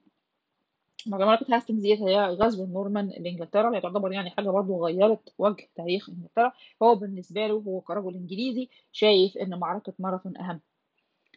معركة 1.10 1.56
هاستنجز 1.56 1.82
ديّة 1.82 1.96
هي 2.08 2.26
غزو 2.26 2.64
النورمان 2.64 3.08
لإنجلترا، 3.10 3.76
هي 3.76 3.82
تعتبر 3.82 4.12
يعني 4.14 4.30
حاجة 4.30 4.50
برضه 4.50 4.78
غيّرت 4.86 5.34
وجه 5.38 5.70
تاريخ 5.76 6.10
إنجلترا، 6.10 6.52
فهو 6.80 6.96
بالنسبة 6.96 7.48
له 7.48 7.54
هو 7.68 7.82
كرجل 7.82 8.16
إنجليزي 8.16 8.70
شايف 8.92 9.38
إن 9.38 9.60
معركة 9.60 9.94
ماراثون 10.00 10.38
أهم. 10.38 10.62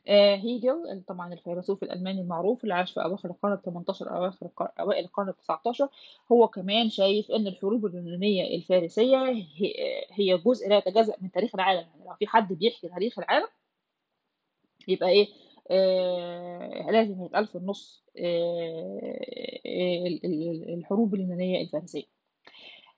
آآ 0.09 0.37
هيجل 0.37 1.03
طبعًا 1.09 1.33
الفيلسوف 1.33 1.83
الألماني 1.83 2.21
المعروف 2.21 2.63
اللي 2.65 2.75
عاش 2.75 2.93
في 2.93 3.03
أواخر 3.05 3.31
القرن 3.31 3.57
ال18 3.57 4.03
أواخر 4.13 4.47
الق 4.47 4.81
أوائل 4.81 5.05
القرن 5.05 5.29
ال19 5.33 5.89
هو 6.33 6.49
كمان 6.49 6.91
شايف 6.91 7.31
إن 7.31 7.47
الحروب 7.47 7.87
اليونانية 7.87 8.57
الفارسية 8.57 9.17
ه 9.19 9.35
هي 10.13 10.39
جزء 10.39 10.69
لا 10.69 10.79
يتجزأ 10.79 11.15
من 11.21 11.31
تاريخ 11.31 11.55
العالم، 11.55 11.81
يعني 11.81 12.05
لو 12.09 12.15
في 12.19 12.27
حد 12.27 12.53
بيحكي 12.53 12.89
تاريخ 12.89 13.19
العالم 13.19 13.47
يبقى 14.89 15.21
آآ 15.23 15.27
لازم 16.91 17.25
يتقال 17.25 17.47
في 17.47 17.57
النُص 17.59 18.05
الحروب 20.69 21.15
اليونانية 21.15 21.61
الفارسية. 21.63 22.05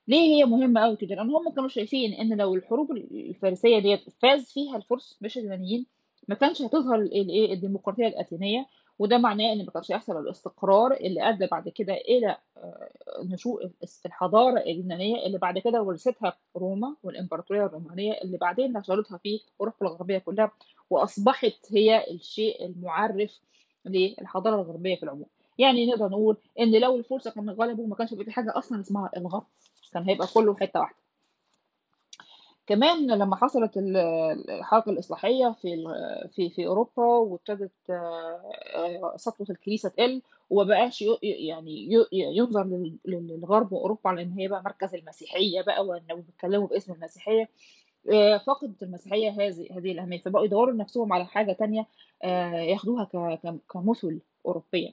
ليه 0.08 0.34
هي 0.36 0.44
مهمة 0.44 0.80
أوي 0.80 0.96
كده؟ 0.96 1.14
لإن 1.14 1.30
هم 1.30 1.50
كانوا 1.54 1.68
شايفين 1.68 2.12
إن 2.12 2.36
لو 2.38 2.54
الحروب 2.54 2.92
ال 2.92 3.28
الفارسية 3.28 3.78
ديّة 3.78 4.00
فاز 4.22 4.52
فيها 4.52 4.76
الفُرس 4.76 5.18
مش 5.20 5.38
اليونانيين، 5.38 5.86
ما 6.28 6.34
كانش 6.34 6.62
هتظهر 6.62 6.94
الإيه، 7.00 7.52
الديمقراطية 7.52 8.06
الأثينية، 8.06 8.66
وده 8.98 9.18
معناه 9.18 9.52
إن 9.52 9.64
ما 9.64 9.70
كانش 9.70 9.92
هيحصل 9.92 10.18
الاستقرار 10.18 10.92
اللي 10.92 11.28
أدّى 11.28 11.46
بعد 11.46 11.68
كده 11.68 11.94
إلى 11.94 12.36
آآ 12.56 12.88
نشوء 13.24 13.70
الحضارة 14.06 14.60
اليونانية 14.60 15.26
اللي 15.26 15.38
بعد 15.38 15.58
كده 15.58 15.82
ورثتها 15.82 16.36
روما 16.56 16.96
والإمبراطورية 17.02 17.66
الرومانية 17.66 18.12
اللي 18.12 18.36
بعدين 18.38 18.72
نشرتها 18.72 19.18
في 19.18 19.40
أوروبا 19.60 19.76
الغربية 19.82 20.18
كلّها، 20.18 20.50
وأصبحت 20.90 21.58
هي 21.70 22.10
الشيء 22.10 22.66
المُعرّف 22.66 23.40
للحضارة 23.86 24.54
الغربية 24.62 24.96
في 24.96 25.02
العموم. 25.02 25.26
يعني 25.58 25.86
نقدر 25.86 26.08
نقول 26.08 26.36
إن 26.60 26.80
لو 26.80 26.96
الفُرس 26.96 27.28
كانوا 27.28 27.54
غلبوا 27.54 27.86
ما 27.86 27.94
كانش 27.96 28.12
هيبقى 28.12 28.24
في 28.24 28.30
حاجة 28.32 28.52
أصلًا 28.58 28.80
اسمها 28.80 29.10
الغرب، 29.16 29.44
كان 29.92 30.02
هيبقى 30.02 30.26
كلّه 30.34 30.54
حتّة 30.54 30.80
واحدة. 30.80 30.96
كمان 32.66 33.10
لمّا 33.10 33.36
حصلت 33.36 33.76
ال 33.76 33.96
الحركة 34.50 34.90
الإصلاحية 34.90 35.56
في 35.62 35.84
في 36.34 36.50
في 36.50 36.66
أوروبا 36.66 37.02
وابتدت 37.04 37.72
سطوة 39.16 39.46
الكنيسة 39.50 39.88
تقِل 39.88 40.22
وما 40.50 40.64
بقاش 40.68 41.04
يعني 41.22 41.88
يُنظر 42.12 42.64
لل 42.64 42.96
لل 43.04 43.28
للغرب 43.28 43.72
وأوروبا 43.72 44.00
على 44.10 44.22
إن 44.22 44.32
هي 44.32 44.48
بقى 44.48 44.62
مركز 44.62 44.94
المسيحية 44.94 45.62
بقى 45.62 45.86
وإنه 45.86 46.14
بيتكلموا 46.14 46.66
باسم 46.68 46.92
المسيحية، 46.92 47.48
فقدت 48.46 48.82
المسيحية 48.82 49.30
هذه 49.30 49.68
هذه 49.78 49.92
الأهمية، 49.92 50.18
فبقوا 50.22 50.44
يدوّروا 50.44 50.72
لنفسهم 50.74 51.12
على 51.12 51.26
حاجة 51.26 51.52
تانية 51.52 51.86
آآ 52.24 52.50
ياخدوها 52.62 53.04
كمُثل 53.70 54.20
أوروبية. 54.46 54.92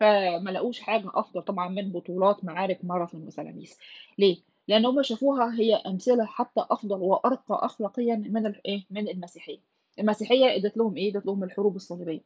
فما 0.00 0.50
لاقوش 0.50 0.80
حاجة 0.80 1.10
أفضل 1.14 1.42
طبعًا 1.42 1.68
من 1.68 1.92
بطولات 1.92 2.44
معارك 2.44 2.80
ماراثون 2.84 3.22
وسلاميس. 3.26 3.78
ليه؟ 4.18 4.36
لإن 4.68 4.86
هم 4.86 5.02
شافوها 5.02 5.54
هي 5.60 5.74
أمثلة 5.76 6.24
حتى 6.26 6.66
أفضل 6.70 6.96
وأرقى 7.02 7.60
أخلاقيًا 7.66 8.16
من 8.16 8.46
الإيه، 8.46 8.84
من 8.90 9.08
المسيحية. 9.08 9.58
المسيحية 9.98 10.56
ادّت 10.56 10.76
لهم 10.76 10.96
إيه، 10.96 11.10
ادّت 11.12 11.26
لهم 11.26 11.44
الحروب 11.44 11.76
الصليبية. 11.76 12.20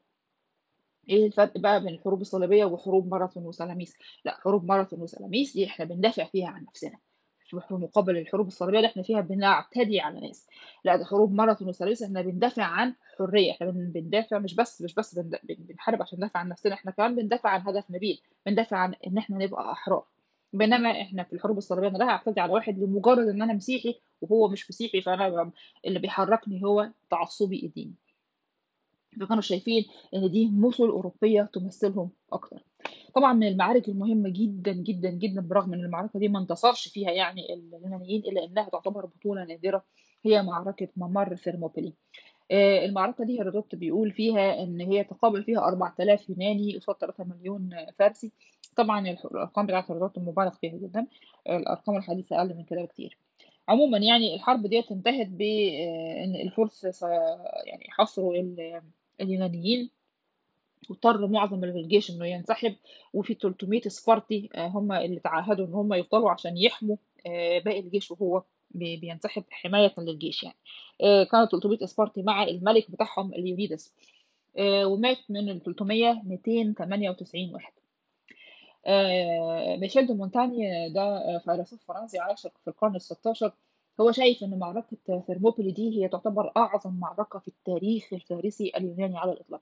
إيه 1.09 1.27
الفرق 1.27 1.59
بقى 1.59 1.81
بين 1.81 1.95
الحروب 1.95 2.21
الصليبية 2.21 2.65
وحروب 2.65 3.09
ماراثون 3.09 3.47
وسلاميس؟ 3.47 3.95
لأ، 4.25 4.37
حروب 4.41 4.65
ماراثون 4.65 5.01
وسلاميس 5.01 5.53
دي 5.53 5.67
إحنا 5.67 5.85
بندافع 5.85 6.25
فيها 6.25 6.49
عن 6.49 6.65
نفسنا، 6.65 6.99
في 7.49 7.75
مقابل 7.75 8.17
الحروب 8.17 8.47
الصليبية 8.47 8.79
اللي 8.79 8.89
إحنا 8.89 9.03
فيها 9.03 9.21
بنعتدي 9.21 10.01
على 10.01 10.21
ناس. 10.21 10.47
لأ، 10.85 10.97
ده 10.97 11.05
حروب 11.05 11.33
ماراثون 11.33 11.69
وسلاميس 11.69 12.03
إحنا 12.03 12.23
بندافع 12.23 12.63
عن 12.65 12.95
حرية، 13.19 13.53
إحنا 13.53 13.71
بن 13.71 13.91
بندافع 13.91 14.39
مش 14.39 14.55
بس 14.55 14.83
مش 14.83 14.95
بس 14.95 15.19
بنحارب 15.45 16.03
عشان 16.03 16.19
ندافع 16.19 16.41
عن 16.41 16.49
نفسنا، 16.49 16.75
إحنا 16.75 16.91
كمان 16.91 17.17
بندافع 17.17 17.51
عن 17.51 17.61
هدف 17.61 17.91
نبيل، 17.91 18.21
بندافع 18.47 18.77
عن 18.77 18.95
إن 19.07 19.19
إحنا 19.19 19.39
نبقى 19.39 19.73
أحرار. 19.73 20.05
بينما 20.53 20.91
إحنا 20.91 21.23
في 21.23 21.33
الحروب 21.33 21.59
الصليبية 21.59 21.89
أنا 21.89 21.99
لا 21.99 22.05
هاعتدي 22.09 22.41
على 22.41 22.53
واحد 22.53 22.79
لمجرد 22.79 23.29
إن 23.29 23.43
أنا 23.43 23.53
مسيحي 23.53 24.01
وهو 24.21 24.49
مش 24.49 24.71
مسيحي، 24.71 25.01
فأنا 25.01 25.43
ب 25.43 25.51
اللي 25.87 25.99
بيحركني 25.99 26.65
هو 26.65 26.89
تعصبي 27.11 27.67
الديني. 27.67 27.95
فكانوا 29.21 29.41
شايفين 29.43 29.85
إن 30.15 30.31
دي 30.31 30.47
مُثل 30.47 30.83
أوروبية 30.85 31.43
تمثلهم 31.53 32.11
أكتر. 32.33 32.63
طبعًا 33.15 33.33
من 33.33 33.47
المعارك 33.49 33.89
المهمة 33.89 34.29
جدًا، 34.29 34.73
جدًا، 34.73 35.11
جدًا 35.11 35.41
برغم 35.41 35.75
إن 35.75 35.85
المعركة 35.85 36.19
دي 36.19 36.29
ما 36.29 36.39
انتصرش 36.39 36.89
فيها 36.89 37.11
يعني 37.11 37.55
اليونانيين 37.55 38.23
إلا 38.25 38.45
إنها 38.45 38.69
تعتبر 38.69 39.07
بطولة 39.07 39.45
نادرة، 39.45 39.85
هي 40.25 40.43
معركة 40.43 40.89
ممر 40.97 41.37
ثيرموبيلي. 41.37 41.93
آآ 42.51 42.85
المعركة 42.85 43.25
دي 43.25 43.39
هيرودوت 43.41 43.75
بيقول 43.75 44.13
فيها 44.13 44.63
إن 44.63 44.81
هي 44.81 45.05
تقابل 45.05 45.45
فيها 45.45 45.69
4000 45.69 46.31
يوناني 46.31 46.77
قصاد 46.77 46.97
3.000.000 46.97 47.75
فارسي. 47.99 48.33
طبعًا 48.77 49.09
الأرقام 49.11 49.67
بتاعة 49.67 49.87
هيرودوت 49.91 50.19
مُبالغ 50.19 50.51
فيها 50.51 50.73
جدًا، 50.77 51.07
الأرقام 51.51 51.97
الحديثة 51.97 52.37
أقل 52.39 52.55
من 52.57 52.65
كده 52.65 52.83
بكتير. 52.83 53.19
عمومًا 53.69 53.99
يعني 53.99 54.35
الحرب 54.35 54.67
ديّة 54.67 54.85
انتهت 54.91 55.27
ب 55.29 55.43
آآ 55.43 56.25
إن 56.25 56.35
الفُرس 56.37 56.85
يعني 57.67 57.87
حاصروا 57.91 58.35
ال 58.35 58.83
اليونانيين 59.21 59.91
واضطر 60.91 61.27
معظم 61.27 61.65
الجيش 61.65 62.11
إنه 62.11 62.27
ينسحب، 62.27 62.77
وفي 63.15 63.35
300 63.35 63.81
سبارتي 63.81 64.49
آآ 64.55 64.67
هم 64.67 64.93
اللي 64.93 65.21
تعهدوا 65.21 65.67
إن 65.67 65.73
هم 65.75 65.95
يفضلوا 65.95 66.31
عشان 66.31 66.57
يحموا 66.57 66.97
آآ 67.27 67.59
باقي 67.59 67.81
الجيش 67.81 68.11
وهو 68.11 68.43
بي 68.71 68.97
بينسحب 68.97 69.45
حمايةً 69.51 69.95
للجيش 69.99 70.43
يعني. 70.43 70.57
آآ 71.03 71.25
كانوا 71.25 71.47
300 71.47 71.87
سبارتي 71.87 72.23
مع 72.23 72.43
الملك 72.45 72.91
بتاعهم 72.91 73.35
ليونيدس. 73.35 73.93
آآ 74.59 74.85
ومات 74.85 75.19
من 75.29 75.61
ال300 75.61 76.25
298 76.27 77.55
واحد. 77.55 77.73
ميشيل 79.81 80.07
دو 80.07 80.15
مونتاني 80.15 80.89
ده 80.95 81.39
فيلسوف 81.39 81.85
فرنسي 81.89 82.19
عاش 82.19 82.43
في 82.65 82.69
القرن 82.69 82.99
ال16 82.99 83.51
هو 84.01 84.13
شايف 84.13 84.45
إن 84.45 84.59
معركة 84.59 85.23
ثيرموبيلي 85.27 85.71
دي 85.73 86.03
هي 86.03 86.09
تعتبر 86.09 86.53
أعظم 86.57 87.01
معركة 87.01 87.39
في 87.39 87.49
التاريخ 87.49 88.13
الفارسي 88.13 88.73
اليوناني 88.77 89.19
على 89.19 89.33
الإطلاق. 89.33 89.61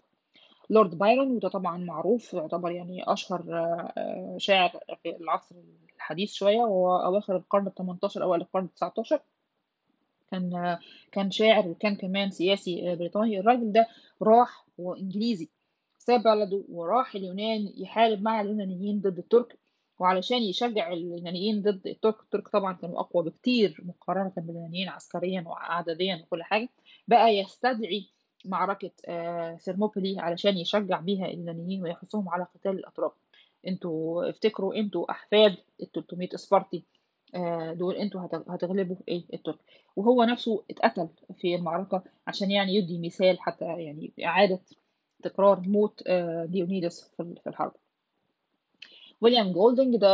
لورد 0.71 0.99
بايرون 0.99 1.31
وده 1.31 1.49
طبعًا 1.49 1.77
معروف 1.79 2.35
يعتبر 2.35 2.71
يعني 2.71 3.13
أشهر 3.13 3.45
آآ 3.53 4.35
شاعر 4.39 4.71
في 5.03 5.17
العصر 5.17 5.55
الحديث 5.97 6.33
شوية 6.33 6.57
وهو 6.59 6.97
أواخر 6.97 7.37
القرن 7.37 7.67
ال18 7.67 8.23
أوائل 8.23 8.41
القرن 8.43 8.65
ال19. 8.65 9.21
كان 10.31 10.79
كان 11.13 11.31
شاعر 11.31 11.69
وكان 11.69 11.97
كمان 11.97 12.31
سياسي 12.31 12.97
بريطاني، 12.97 13.41
الراجل 13.41 13.73
ده 13.73 13.87
راح 14.23 14.67
وهو 14.79 14.95
إنجليزي، 14.95 15.49
ساب 15.99 16.23
بلده 16.23 16.65
وراح 16.69 17.15
اليونان 17.15 17.73
يحارب 17.77 18.23
مع 18.23 18.41
اليونانيين 18.41 19.01
ضد 19.01 19.19
التُرك، 19.19 19.59
وعلشان 19.99 20.39
يشجّع 20.43 20.93
اليونانيين 20.93 21.63
ضد 21.63 21.87
التُرك، 21.87 22.21
التُرك 22.21 22.49
طبعًا 22.49 22.73
كانوا 22.73 23.01
أقوى 23.01 23.25
بكتير 23.25 23.81
مقارنةً 23.85 24.33
باليونانيين 24.37 24.89
عسكريًا 24.89 25.45
وعدديًا 25.47 26.17
وكل 26.23 26.43
حاجة، 26.43 26.69
بقى 27.09 27.37
يستدعي 27.37 28.14
معركة 28.45 28.91
آآ 29.07 29.57
ثيرموبيلي 29.57 30.21
علشان 30.21 30.57
يشجّع 30.59 31.01
بيها 31.01 31.27
اليونانيين 31.27 31.83
ويحثّهم 31.83 32.29
على 32.29 32.47
قتال 32.55 32.71
الأتراك. 32.73 33.13
أنتوا 33.67 34.31
افتكروا 34.31 34.75
أنتوا 34.75 35.11
أحفاد 35.11 35.57
ال 35.83 35.93
300 35.93 36.29
اسبرطي 36.35 36.83
آه، 37.35 37.73
دول 37.73 37.95
أنتوا 37.97 38.21
هت- 38.21 38.49
هتغلبوا 38.51 38.97
إيه؟ 39.09 39.23
الترك. 39.35 39.59
وهو 39.97 40.25
نفسه 40.25 40.63
اتقتل 40.71 41.09
في 41.37 41.55
المعركة 41.55 42.03
عشان 42.27 42.51
يعني 42.51 42.75
يدي 42.75 42.99
مثال 42.99 43.41
حتى 43.41 43.65
يعني 43.65 44.13
إعادة 44.25 44.61
تكرار 45.23 45.61
موت 45.61 46.03
آه، 46.07 46.45
ليونيدس 46.45 47.11
ال- 47.21 47.37
في 47.45 47.49
الحرب. 47.49 47.73
ويليام 49.21 49.53
جولدنج 49.53 49.97
ده 49.97 50.09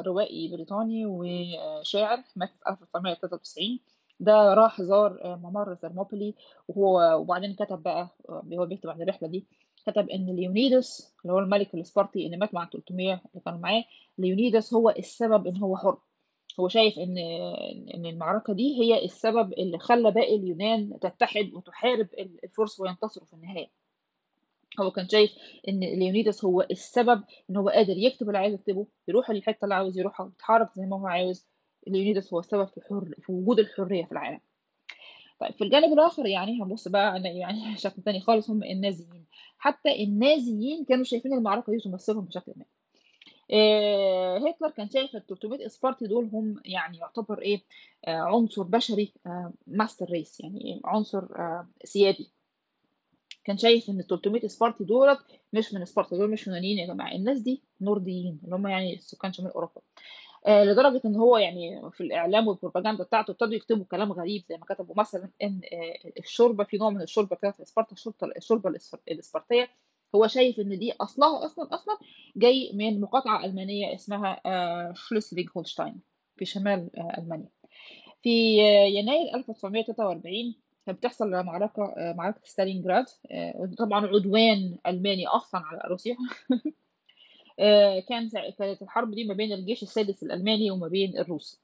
روائي 0.00 0.48
بريطاني 0.48 1.06
وشاعر 1.06 2.18
مات 2.36 2.50
في 2.50 2.68
1993 2.70 3.80
ده 4.22 4.54
راح 4.54 4.82
زار 4.82 5.18
آه، 5.24 5.36
ممر 5.36 5.74
ثرموبيلي 5.74 6.34
وهو 6.68 7.20
وبعدين 7.20 7.54
كتب 7.54 7.82
بقى 7.82 8.08
آه، 8.28 8.42
هو 8.58 8.66
بيكتب 8.66 8.90
عن 8.90 9.02
الرحلة 9.02 9.28
دي 9.28 9.46
كتب 9.86 10.08
إن 10.10 10.26
ليونيدس 10.36 11.14
اللي 11.22 11.32
هو 11.32 11.38
الملك 11.38 11.74
السبارتي 11.74 12.26
اللي 12.26 12.36
مات 12.36 12.54
مع 12.54 12.64
300 12.72 13.12
اللي 13.14 13.42
كانوا 13.44 13.58
معاه 13.58 13.84
ليونيدس 14.18 14.74
هو 14.74 14.90
السبب 14.90 15.46
إن 15.46 15.56
هو 15.56 15.76
حر. 15.76 15.98
هو 16.60 16.68
شايف 16.68 16.98
إن 16.98 17.18
إن 17.94 18.06
المعركة 18.06 18.52
دي 18.52 18.80
هي 18.82 19.04
السبب 19.04 19.52
اللي 19.52 19.78
خلى 19.78 20.10
باقي 20.10 20.36
اليونان 20.36 20.98
تتحد 21.00 21.50
وتحارب 21.54 22.08
الفرس 22.44 22.80
وينتصروا 22.80 23.26
في 23.26 23.32
النهاية. 23.32 23.70
هو 24.80 24.90
كان 24.90 25.08
شايف 25.08 25.32
إن 25.68 25.80
ليونيدس 25.80 26.44
هو 26.44 26.60
السبب 26.70 27.24
إن 27.50 27.56
هو 27.56 27.68
قادر 27.68 27.96
يكتب 27.96 28.26
اللي 28.28 28.38
عايز 28.38 28.54
يكتبه 28.54 28.86
يروح 29.08 29.30
للحته 29.30 29.64
اللي 29.64 29.74
عاوز 29.74 29.98
يروحها 29.98 30.26
ويتحرك 30.26 30.68
زي 30.76 30.86
ما 30.86 30.96
هو 31.00 31.06
عاوز. 31.06 31.46
ليونيدس 31.86 32.32
هو 32.32 32.40
السبب 32.40 32.68
في 32.68 32.80
حر 32.80 33.14
في 33.22 33.32
وجود 33.32 33.58
الحرية 33.58 34.04
في 34.04 34.12
العالم. 34.12 34.40
طيب 35.40 35.52
في 35.52 35.64
الجانب 35.64 35.92
الآخر 35.92 36.26
يعني 36.26 36.62
هنبص 36.62 36.88
بقى 36.88 37.22
يعني 37.22 37.76
شكل 37.84 38.02
تاني 38.02 38.20
خالص 38.20 38.50
هم 38.50 38.62
النازيين. 38.64 39.24
حتى 39.58 40.04
النازيين 40.04 40.84
كانوا 40.84 41.04
شايفين 41.04 41.32
المعركة 41.32 41.72
دي 41.72 41.78
تمثلهم 41.78 42.24
بشكل 42.24 42.52
ما. 42.56 42.64
آه، 43.52 44.38
هتلر 44.38 44.70
كان 44.70 44.90
شايف 44.90 45.16
ال 45.16 45.26
300 45.26 45.66
اسبارتي 45.66 46.06
دول 46.06 46.30
هم 46.32 46.60
يعني 46.64 46.98
يعتبر 46.98 47.38
إيه؟ 47.42 47.62
آه، 48.04 48.20
عنصر 48.20 48.62
بشري 48.62 49.12
master 49.66 50.06
race 50.10 50.40
يعني 50.40 50.80
عنصر 50.84 51.18
آه، 51.18 51.68
سيادي. 51.84 52.30
كان 53.44 53.56
شايف 53.58 53.90
إن 53.90 54.00
ال 54.00 54.06
300 54.06 54.48
سبارتي 54.48 54.84
دولت 54.84 55.18
مش 55.52 55.74
من 55.74 55.84
سبارتا 55.84 56.16
دول 56.16 56.30
مش 56.30 56.46
يونانيين 56.46 56.78
يا 56.78 56.86
جماعة. 56.86 57.12
الناس 57.12 57.38
دي 57.38 57.62
نورديين 57.80 58.40
اللي 58.44 58.56
هم 58.56 58.66
يعني 58.66 58.98
سكان 58.98 59.32
شمال 59.32 59.52
أوروبا. 59.52 59.80
آه 59.80 59.82
لدرجة 60.48 61.00
إن 61.04 61.16
هو 61.16 61.36
يعني 61.38 61.90
في 61.90 62.00
الإعلام 62.00 62.48
والبروباجندا 62.48 63.04
بتاعته 63.04 63.30
ابتدوا 63.30 63.54
يكتبوا 63.54 63.84
كلام 63.84 64.12
غريب 64.12 64.44
زي 64.48 64.56
ما 64.56 64.64
كتبوا 64.74 64.94
مثلا 64.98 65.30
إن 65.42 65.60
آه 65.72 66.10
الشوربة 66.18 66.64
في 66.64 66.76
نوع 66.76 66.90
من 66.90 67.02
الشوربة 67.02 67.36
كده 67.36 67.50
في 67.50 67.64
سبارتا 67.64 67.96
الشوربة 68.36 68.74
الاسبرتيه 69.08 69.68
هو 70.14 70.26
شايف 70.26 70.60
إن 70.60 70.78
دي 70.78 70.92
أصلها 71.00 71.44
أصلا 71.44 71.74
أصلا 71.74 71.98
جاي 72.36 72.70
من 72.74 73.00
مقاطعة 73.00 73.44
ألمانية 73.44 73.94
اسمها 73.94 74.40
آه 74.46 74.92
شليسفيج 74.96 75.48
هولشتاين 75.56 76.00
في 76.36 76.44
شمال 76.44 76.90
آه 76.98 77.18
ألمانيا. 77.18 77.48
في 78.22 78.60
آه، 78.62 78.86
يناير 78.86 79.34
1943 79.34 80.54
كانت 80.86 80.98
بتحصل 80.98 81.30
معركة 81.44 81.94
آه، 81.98 82.12
معركة 82.12 82.40
ستالينجراد 82.44 83.04
آه، 83.30 83.70
طبعا 83.78 84.06
عدوان 84.06 84.78
ألماني 84.86 85.26
أصلا 85.26 85.60
على 85.60 85.80
روسيا 85.90 86.16
آه، 86.52 86.56
كان 88.08 88.28
سا- 88.28 88.50
كانت 88.50 88.82
الحرب 88.82 89.10
دي 89.14 89.24
ما 89.24 89.34
بين 89.34 89.52
الجيش 89.52 89.82
السادس 89.82 90.22
الألماني 90.22 90.70
وما 90.70 90.88
بين 90.88 91.18
الروس. 91.18 91.60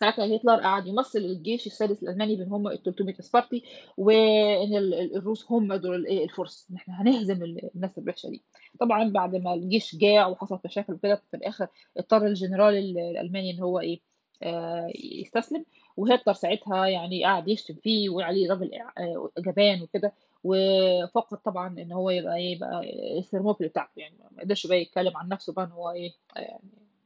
ساعتها 0.00 0.36
هتلر 0.36 0.60
قعد 0.60 0.86
يمثل 0.86 1.18
الجيش 1.18 1.66
السادس 1.66 2.02
الألماني 2.02 2.36
بين 2.36 2.48
هم 2.48 2.68
ال 2.68 2.82
300 2.82 3.14
سبارتي 3.14 3.62
وإن 3.96 4.76
ال- 4.76 4.94
ال- 4.94 5.16
الروس 5.16 5.46
هم 5.52 5.74
دول 5.74 6.06
الفرس 6.06 6.66
إن 6.70 6.76
إحنا 6.76 7.02
هنهزم 7.02 7.42
ال- 7.42 7.70
الناس 7.74 7.98
الوحشة 7.98 8.28
دي. 8.28 8.42
طبعا 8.80 9.08
بعد 9.10 9.36
ما 9.36 9.54
الجيش 9.54 9.96
جاع 9.96 10.26
وحصلت 10.26 10.60
مشاكل 10.64 10.92
وكده 10.92 11.22
في 11.30 11.36
الآخر 11.36 11.66
اضطر 11.96 12.26
الجنرال 12.26 12.74
ال- 12.74 12.98
الألماني 12.98 13.50
إن 13.50 13.60
هو 13.60 13.80
إيه 13.80 14.00
آه، 14.42 14.92
يستسلم. 15.04 15.64
وهتلر 15.96 16.34
ساعتها 16.34 16.86
يعني 16.86 17.24
قعد 17.24 17.48
يشتم 17.48 17.74
فيه 17.74 18.08
وعليه 18.10 18.50
راجل 18.50 18.70
آه، 18.98 19.30
جبان 19.38 19.82
وكده. 19.82 20.12
وفقد 20.44 21.38
طبعا 21.38 21.68
إن 21.80 21.92
هو 21.92 22.10
يبقى 22.10 22.42
يبقى 22.42 22.80
الثرموبيل 23.18 23.68
بتاعته 23.68 24.00
يعني 24.00 24.16
ما 24.36 24.42
قدرش 24.42 24.66
بقى 24.66 24.80
يتكلم 24.82 25.16
عن 25.16 25.28
نفسه 25.28 25.52
بقى 25.52 25.64
إن 25.64 25.70
هو 25.72 25.90
إيه 25.90 26.12
آه، 26.36 26.60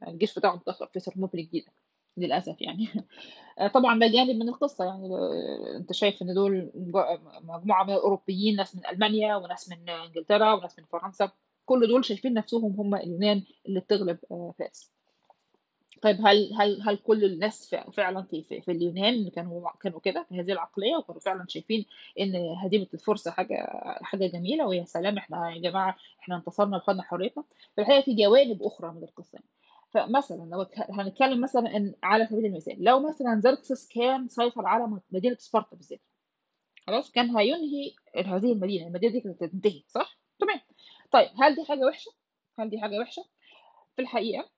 الجيش 0.08 0.38
بتاعه 0.38 0.54
متأخر 0.56 0.86
في 0.86 1.00
ثرموبيل 1.00 1.46
جديدة 1.46 1.72
للأسف 2.16 2.62
يعني. 2.62 2.88
طبعا 3.74 3.98
ده 4.00 4.06
جانب 4.06 4.36
من 4.36 4.48
القصة 4.48 4.84
يعني 4.84 5.06
آه، 5.14 5.76
أنت 5.76 5.92
شايف 5.92 6.22
إن 6.22 6.34
دول 6.34 6.70
مج- 6.74 7.20
مجموعة 7.42 7.84
من 7.84 7.90
الأوروبيين 7.92 8.56
ناس 8.56 8.76
من 8.76 8.86
ألمانيا 8.86 9.36
وناس 9.36 9.68
من 9.70 9.88
إنجلترا 9.88 10.52
وناس 10.54 10.78
من 10.78 10.84
فرنسا 10.84 11.30
كل 11.66 11.88
دول 11.88 12.04
شايفين 12.04 12.34
نفسهم 12.34 12.80
هم 12.80 12.94
اليونان 12.94 13.42
اللي 13.66 13.80
بتغلب 13.80 14.18
آه، 14.30 14.54
فارس 14.58 14.92
طيب 16.06 16.16
هل 16.26 16.50
هل 16.54 16.82
هل 16.82 16.96
كل 16.96 17.24
الناس 17.24 17.70
فع- 17.70 17.90
فعلا 17.90 18.22
في 18.22 18.42
في, 18.42 18.60
في 18.60 18.70
اليونان 18.72 19.30
كانوا 19.30 19.70
كانوا 19.80 20.00
كده 20.00 20.26
بهذه 20.30 20.52
العقلية 20.52 20.96
وكانوا 20.96 21.20
فعلا 21.20 21.44
شايفين 21.48 21.86
إن 22.20 22.36
هزيمه 22.64 22.86
الفرس 22.94 23.28
حاجة 23.28 23.66
حاجة 24.02 24.26
جميلة 24.26 24.66
ويا 24.66 24.84
سلام 24.84 25.18
إحنا 25.18 25.50
يا 25.50 25.60
جماعة 25.60 25.96
إحنا 26.20 26.36
انتصرنا 26.36 26.76
وخدنا 26.76 27.02
حريتنا. 27.02 27.44
في 27.74 27.80
الحقيقة 27.80 28.02
في 28.04 28.14
جوانب 28.14 28.62
أخرى 28.62 28.92
من 28.92 29.02
القصة. 29.02 29.38
فمثلا 29.90 30.42
لو 30.50 30.66
هنتكلم 30.90 31.40
مثلا 31.40 31.76
إن 31.76 31.94
على 32.02 32.26
سبيل 32.26 32.46
المثال 32.46 32.84
لو 32.84 33.00
مثلا 33.08 33.40
زركسس 33.40 33.88
كان 33.88 34.28
سيطر 34.28 34.66
على 34.66 35.00
مدينة 35.10 35.36
سبارتا 35.38 35.76
بالذات 35.76 36.00
خلاص 36.86 37.10
كان 37.10 37.36
هينهي 37.36 37.94
هذه 38.16 38.52
المدينة 38.52 38.86
المدينة 38.86 39.12
دي 39.12 39.20
كانت 39.20 39.44
تنتهي 39.44 39.82
صح؟ 39.88 40.18
تمام. 40.38 40.60
طيب 41.10 41.28
هل 41.42 41.54
دي 41.54 41.64
حاجة 41.64 41.80
وحشة؟ 41.86 42.10
هل 42.58 42.70
دي 42.70 42.80
حاجة 42.80 42.98
وحشة؟ 43.00 43.24
في 43.96 44.02
الحقيقة 44.02 44.55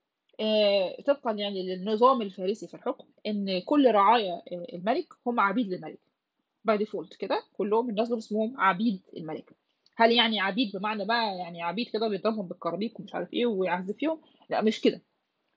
طبقا 1.06 1.32
يعني 1.32 1.62
للنظام 1.62 2.22
الفارسي 2.22 2.66
في 2.68 2.74
الحكم 2.74 3.04
إن 3.26 3.60
كل 3.60 3.90
رعايا 3.90 4.34
آه، 4.52 4.66
الملك 4.72 5.06
هم 5.26 5.40
عبيد 5.40 5.68
للملك. 5.68 5.98
By 6.64 6.76
default 6.76 7.14
كده 7.14 7.42
كلهم 7.52 7.90
الناس 7.90 8.08
دول 8.08 8.18
اسمهم 8.18 8.60
عبيد 8.60 9.00
الملك. 9.16 9.56
هل 9.96 10.12
يعني 10.12 10.40
عبيد 10.40 10.76
بمعنى 10.76 11.04
بقى 11.04 11.36
يعني 11.38 11.62
عبيد 11.62 11.88
كده 11.88 12.08
بيضربهم 12.08 12.48
بالكرابيك 12.48 13.00
ومش 13.00 13.14
عارف 13.14 13.32
إيه 13.34 13.46
ويعزف 13.46 13.96
فيهم؟ 13.96 14.20
لا 14.50 14.62
مش 14.62 14.80
كده. 14.80 15.00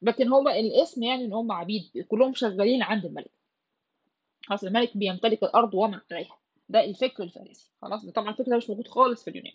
لكن 0.01 0.27
هو 0.27 0.49
الاسم 0.49 1.03
يعني 1.03 1.25
إن 1.25 1.33
هم 1.33 1.51
عبيد 1.51 2.05
كلهم 2.07 2.33
شغالين 2.33 2.83
عند 2.83 3.05
الملك. 3.05 3.31
خلاص 4.45 4.63
الملك 4.63 4.97
بيمتلك 4.97 5.43
الأرض 5.43 5.73
وما 5.73 6.01
عليها. 6.11 6.37
ده 6.69 6.83
الفكر 6.85 7.23
الفارسي. 7.23 7.71
خلاص 7.81 8.05
طبعا 8.05 8.29
الفكر 8.29 8.49
ده 8.51 8.57
مش 8.57 8.69
موجود 8.69 8.87
خالص 8.87 9.23
في 9.23 9.29
اليونان. 9.29 9.53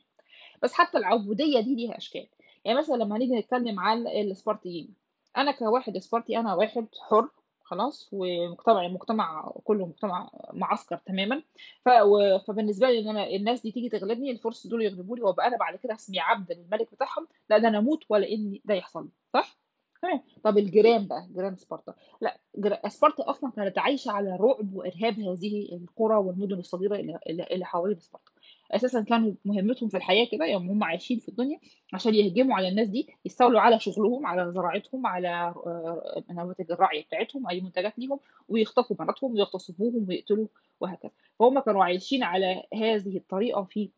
بس 0.62 0.72
حتى 0.72 0.98
العبودية 0.98 1.60
دي 1.60 1.74
ليها 1.74 1.96
أشكال. 1.96 2.26
يعني 2.64 2.78
مثلا 2.78 2.96
لما 2.96 3.16
هنيجي 3.16 3.32
نتكلم 3.34 3.80
على 3.80 4.20
السبارتيين 4.22 5.05
أنا 5.36 5.52
كواحد 5.52 5.98
سبارتي 5.98 6.38
أنا 6.38 6.54
واحد 6.54 6.86
حر 7.10 7.28
خلاص 7.62 8.08
ومجتمع 8.12 8.86
المجتمع 8.86 9.50
كله 9.64 9.86
مجتمع 9.86 10.30
معسكر 10.52 10.96
تماما. 11.06 11.42
ف... 11.84 11.88
و- 11.88 12.38
فبالنسبة 12.38 12.90
لي 12.90 12.98
إن 12.98 13.08
أنا 13.08 13.26
الناس 13.26 13.60
دي 13.62 13.72
تيجي 13.72 13.88
تغلبني 13.88 14.30
الفرس 14.30 14.66
دول 14.66 14.82
يغلبوني 14.82 15.22
وأبقى 15.22 15.46
أنا 15.46 15.56
بعد 15.56 15.76
كده 15.76 15.94
أسمي 15.94 16.20
عبد 16.20 16.52
للملك 16.52 16.92
بتاعهم 16.94 17.28
لا 17.50 17.58
ده 17.58 17.68
أنا 17.68 17.78
أموت 17.78 18.04
ولا 18.08 18.28
إن 18.32 18.58
ده 18.64 18.74
يحصل 18.74 19.02
لي 19.04 19.10
صح؟ 19.32 19.56
تمام. 20.02 20.22
طب 20.44 20.58
الجيران 20.58 21.06
بقى 21.06 21.28
جيران 21.34 21.56
سبارتا 21.56 21.94
لا 22.20 22.38
جر- 22.56 22.88
سبارتا 22.88 23.30
أصلا 23.30 23.50
كانت 23.50 23.78
عايشة 23.78 24.12
على 24.12 24.36
رعب 24.36 24.74
وإرهاب 24.74 25.20
هذه 25.20 25.68
القرى 25.76 26.16
والمدن 26.16 26.58
الصغيرة 26.58 26.96
اللي 26.96 27.18
اللي 27.50 27.64
حوالين 27.64 27.98
سبارتا 27.98 28.30
أساسا 28.72 29.00
كانوا 29.00 29.32
مهمتهم 29.44 29.88
في 29.88 29.96
الحياة 29.96 30.26
كده 30.32 30.44
يوم 30.46 30.70
هم 30.70 30.84
عايشين 30.84 31.18
في 31.18 31.28
الدنيا 31.28 31.60
عشان 31.92 32.14
يهجموا 32.14 32.56
على 32.56 32.68
الناس 32.68 32.88
دي 32.88 33.08
يستولوا 33.24 33.60
على 33.60 33.80
شغلهم 33.80 34.26
على 34.26 34.52
زراعتهم 34.52 35.06
على 35.06 35.28
آه، 35.28 36.24
نماذج 36.30 36.70
الرعي 36.70 37.02
بتاعتهم 37.02 37.48
أي 37.48 37.60
منتجات 37.60 37.98
ليهم 37.98 38.20
ويخطفوا 38.48 38.96
بناتهم 38.96 39.32
ويغتصبوهم 39.32 40.06
ويقتلوا 40.08 40.46
وهكذا. 40.80 41.10
فهم 41.38 41.60
كانوا 41.60 41.84
عايشين 41.84 42.22
على 42.22 42.62
هذه 42.74 43.16
الطريقة 43.16 43.62
في 43.64 43.90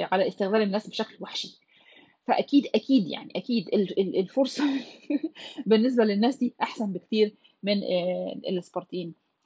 على 0.00 0.28
استغلال 0.28 0.62
الناس 0.62 0.88
بشكل 0.88 1.16
وحشي. 1.20 1.60
فأكيد 2.26 2.66
أكيد 2.74 3.06
يعني 3.06 3.32
أكيد 3.36 3.68
ال- 3.68 4.00
ال- 4.00 4.16
الفرصة 4.18 4.64
بالنسبة 5.66 6.04
للناس 6.04 6.36
دي 6.36 6.54
أحسن 6.62 6.92
بكتير 6.92 7.34
من 7.62 7.82
آه، 7.82 8.40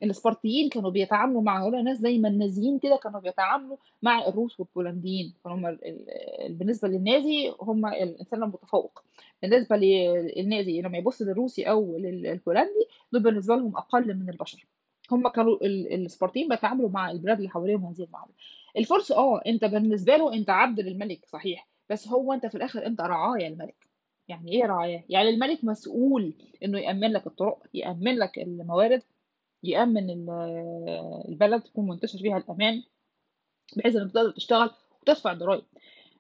الاسبرتيين 0.03 0.69
كانوا 0.69 0.91
بيتعاملوا 0.91 1.43
مع 1.43 1.63
هؤلاء 1.65 1.81
الناس 1.81 1.99
زي 1.99 2.19
ما 2.19 2.29
النازيين 2.29 2.79
كده 2.79 2.97
كانوا 2.97 3.21
بيتعاملوا 3.21 3.77
مع 4.03 4.27
الروس 4.29 4.61
والبولنديين. 4.61 5.35
فهم 5.45 5.67
ال- 5.67 5.79
ال- 5.85 6.53
بالنسبة 6.55 6.89
للنازي 6.89 7.53
هم 7.61 7.87
الإنسان 7.87 8.43
المتفوق 8.43 9.03
بالنسبة 9.43 9.77
للنازي 9.77 10.81
لما 10.83 10.99
يبص 10.99 11.23
للروسي 11.23 11.63
أو 11.71 11.97
للبولندي 11.99 12.87
دول 13.13 13.23
بالنسبة 13.23 13.57
لهم 13.57 13.77
أقل 13.77 14.15
من 14.15 14.29
البشر. 14.31 14.67
هم 15.11 15.29
كانوا 15.29 15.57
ال- 15.63 15.93
السبارتيين 16.07 16.49
بيتعاملوا 16.49 16.89
مع 16.91 17.11
البلاد 17.11 17.37
اللي 17.37 17.49
حواليهم 17.49 17.85
هذه 17.85 18.03
المعاملة. 18.05 18.35
الفرس 18.77 19.13
آه 19.13 19.41
أنت 19.47 19.65
بالنسبة 19.65 20.17
له 20.17 20.35
أنت 20.35 20.51
عبد 20.51 20.81
للملك 20.81 21.25
صحيح. 21.27 21.69
بس 21.91 22.09
هو 22.09 22.33
أنت 22.33 22.47
في 22.47 22.55
الآخر 22.55 22.87
أنت 22.87 23.01
رعايا 23.01 23.49
الملك 23.49 23.89
يعني 24.29 24.53
إيه 24.53 24.65
رعايا 24.67 25.05
يعني 25.09 25.29
الملك 25.29 25.65
مسؤول 25.65 26.33
إنه 26.65 26.79
يأمن 26.79 27.13
لك 27.13 27.27
الطرق 27.27 27.59
يأمن 27.75 28.19
لك 28.19 28.39
الموارد 28.39 29.03
يأمن 29.63 30.11
ال- 30.11 30.31
البلد 31.29 31.63
تكون 31.63 31.87
منتشر 31.89 32.19
فيها 32.19 32.37
الأمان 32.39 32.83
بحيث 33.77 33.97
انك 33.97 34.13
تقدر 34.13 34.31
تشتغل 34.31 34.71
وتدفع 35.03 35.33
ضرائب. 35.33 35.63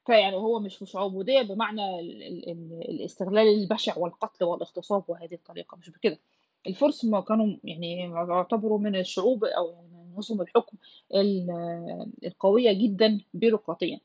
فيعني 0.07 0.37
هو 0.37 0.61
مش 0.61 0.83
مش 0.83 0.97
عبودية 0.97 1.43
بمعنى 1.43 2.01
ال 2.01 2.23
ال 2.23 2.49
ال 2.49 2.83
الاستغلال 2.89 3.47
البشع 3.63 3.99
والقتل 3.99 4.45
والاغتصاب 4.45 5.05
وهذه 5.09 5.35
الطريقة 5.35 5.77
مش 5.77 5.91
بكده. 5.91 6.19
الفرس 6.67 7.05
ما 7.05 7.21
كانوا 7.21 7.57
يعني 7.65 8.01
يعتبروا 8.29 8.79
من 8.79 8.97
الشعوب 8.97 9.45
أو 9.45 9.71
يعني 9.71 9.89
من 9.93 10.15
نظم 10.17 10.41
الحكم 10.41 10.77
ال- 11.15 12.13
القوية 12.25 12.73
جدا 12.73 13.21
بيروقراطيا. 13.35 14.01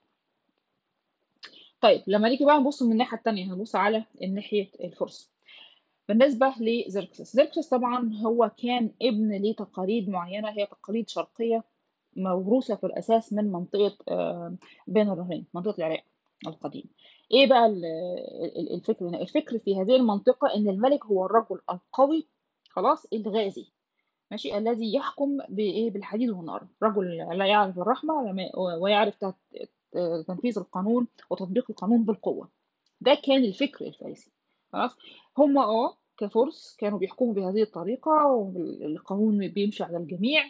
طيب 1.82 2.02
لما 2.08 2.30
نيجي 2.30 2.46
بقى 2.46 2.60
نبص 2.60 2.84
من 2.84 2.92
الناحية 2.92 3.18
التانية 3.18 3.54
هنبص 3.54 3.76
على 3.76 4.04
ناحية 4.30 4.68
الفرس. 4.84 5.32
بالنسبة 6.08 6.54
لزركسس 6.60 7.36
زركسس 7.36 7.70
طبعا 7.70 8.14
هو 8.26 8.52
كان 8.58 8.92
ابن 9.02 9.42
لتقاليد 9.50 10.10
معينة 10.10 10.50
هي 10.50 10.66
تقاليد 10.66 11.10
شرقية 11.10 11.64
موروثة 12.16 12.76
في 12.76 12.86
الأساس 12.86 13.34
من 13.34 13.52
منطقة 13.52 13.98
آه، 14.10 14.56
بين 14.88 15.12
النهرين 15.12 15.46
منطقة 15.54 15.78
العراق 15.78 16.04
القديم. 16.48 16.84
إيه 17.32 17.48
بقى 17.48 17.66
ال- 17.66 17.86
ال- 18.58 18.74
الفكر 18.74 19.08
هنا؟ 19.10 19.22
الفكر 19.22 19.60
في 19.60 19.76
هذه 19.82 19.96
المنطقة 19.96 20.56
إن 20.56 20.70
الملك 20.70 21.06
هو 21.06 21.26
الرجل 21.26 21.60
القوي 21.72 22.28
خلاص 22.70 23.06
الغازي 23.14 23.66
ماشي 24.32 24.58
الذي 24.58 24.94
يحكم 24.96 25.38
بإيه؟ 25.50 25.92
بالحديد 25.92 26.30
والنار. 26.30 26.68
رجل 26.84 27.18
لا 27.38 27.46
يعرف 27.46 27.80
الرحمة 27.80 28.14
ويعرف 28.82 29.16
تنفيذ 30.28 30.60
القانون 30.60 31.08
وتطبيق 31.30 31.66
القانون 31.70 32.04
بالقوة. 32.04 32.50
ده 33.02 33.14
كان 33.24 33.44
الفكر 33.44 33.86
الفارسي. 33.86 34.32
خلاص؟ 34.74 34.96
هم 35.38 35.58
آه 35.58 35.98
كفرس 36.18 36.76
كانوا 36.80 37.00
بيحكموا 37.00 37.34
بهذه 37.34 37.62
الطريقة 37.62 38.26
والقانون 38.26 39.48
بيمشي 39.48 39.84
على 39.84 39.98
الجميع 39.98 40.44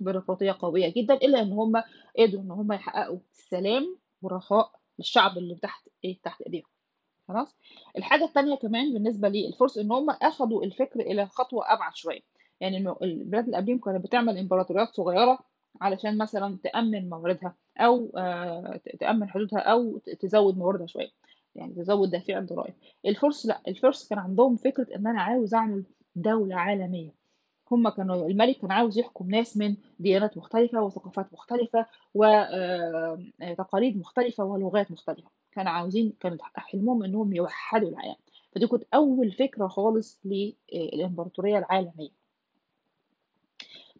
بيروقراطية 0.00 0.56
قوية 0.60 0.92
جدا 0.96 1.14
إلا 1.14 1.42
إن 1.42 1.52
هم 1.52 1.82
قدروا 2.18 2.42
إن 2.42 2.50
هم 2.50 2.72
يحققوا 2.72 3.18
سلام 3.32 3.96
ورخاء 4.22 4.72
للشعب 4.98 5.38
اللي 5.38 5.54
تحت 5.54 5.88
إيه؟ 6.04 6.20
تحت 6.22 6.42
إيديهم. 6.42 6.66
خلاص؟ 7.28 7.56
الحاجة 7.98 8.24
التانية 8.24 8.54
كمان 8.54 8.92
بالنسبة 8.92 9.28
للفرس 9.28 9.78
إن 9.78 9.92
هم 9.92 10.10
أخدوا 10.10 10.64
الفكر 10.64 11.00
إلى 11.00 11.26
خطوة 11.26 11.72
أبعد 11.72 11.96
شوية. 11.96 12.20
يعني 12.60 12.76
إنه 12.76 12.96
البلاد 13.02 13.54
اللي 13.54 13.78
كانت 13.78 14.04
بتعمل 14.04 14.38
إمبراطوريات 14.38 14.88
صغيرة 14.88 15.38
علشان 15.80 16.18
مثلا 16.18 16.58
تأمن 16.64 17.08
مواردها 17.08 17.56
أو 17.78 18.12
آه، 18.16 18.80
تأمن 19.00 19.28
حدودها 19.30 19.58
أو 19.60 19.98
تزود 19.98 20.58
مواردها 20.58 20.86
شوية. 20.86 21.10
يعني 21.54 21.74
تزود 21.74 22.10
دافع 22.10 22.38
الضرائب 22.38 22.74
الفرس 23.06 23.46
لا 23.46 23.60
الفرس 23.68 24.08
كان 24.08 24.18
عندهم 24.18 24.56
فكرة 24.56 24.96
إن 24.96 25.06
أنا 25.06 25.22
عاوز 25.22 25.54
أعمل 25.54 25.84
دولة 26.16 26.56
عالمية. 26.56 27.14
هم 27.70 27.88
كانوا 27.88 28.26
الملك 28.26 28.58
كان 28.58 28.72
عاوز 28.72 28.98
يحكم 28.98 29.30
ناس 29.30 29.56
من 29.56 29.76
ديانات 29.98 30.36
مختلفة 30.36 30.82
وثقافات 30.82 31.32
مختلفة 31.32 31.86
وتقاليد 32.14 33.96
مختلفة 33.96 34.44
ولغات 34.44 34.90
مختلفة. 34.90 35.30
كانوا 35.52 35.72
عاوزين 35.72 36.12
كانت 36.20 36.42
حلمهم 36.42 37.02
إنهم 37.02 37.32
يوحدوا 37.32 37.88
العالم. 37.88 38.16
فدي 38.54 38.66
كانت 38.66 38.84
أول 38.94 39.32
فكرة 39.32 39.66
خالص 39.66 40.20
للامبراطورية 40.24 41.58
العالمية. 41.58 42.10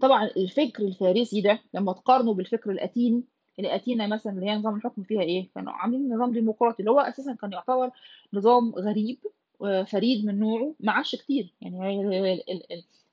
طبعا 0.00 0.24
الفكر 0.24 0.82
الفارسي 0.82 1.40
ده 1.40 1.62
لما 1.74 1.92
تقارنه 1.92 2.34
بالفكر 2.34 2.70
الأتيني 2.70 3.24
اللي 3.58 3.74
أتينا 3.74 4.06
مثلا 4.06 4.32
اللي 4.32 4.46
هي 4.46 4.56
نظام 4.56 4.76
الحكم 4.76 5.02
فيها 5.02 5.20
إيه؟ 5.22 5.48
كانوا 5.54 5.72
عاملين 5.72 6.14
نظام 6.14 6.32
ديمقراطي 6.32 6.80
اللي 6.80 6.90
هو 6.90 7.00
أساسا 7.00 7.34
كان 7.34 7.52
يعتبر 7.52 7.90
نظام 8.32 8.70
غريب 8.74 9.18
وفريد 9.60 10.24
من 10.26 10.38
نوعه 10.38 10.74
ما 10.80 10.92
عاش 10.92 11.14
كتير. 11.16 11.54
يعني 11.60 12.42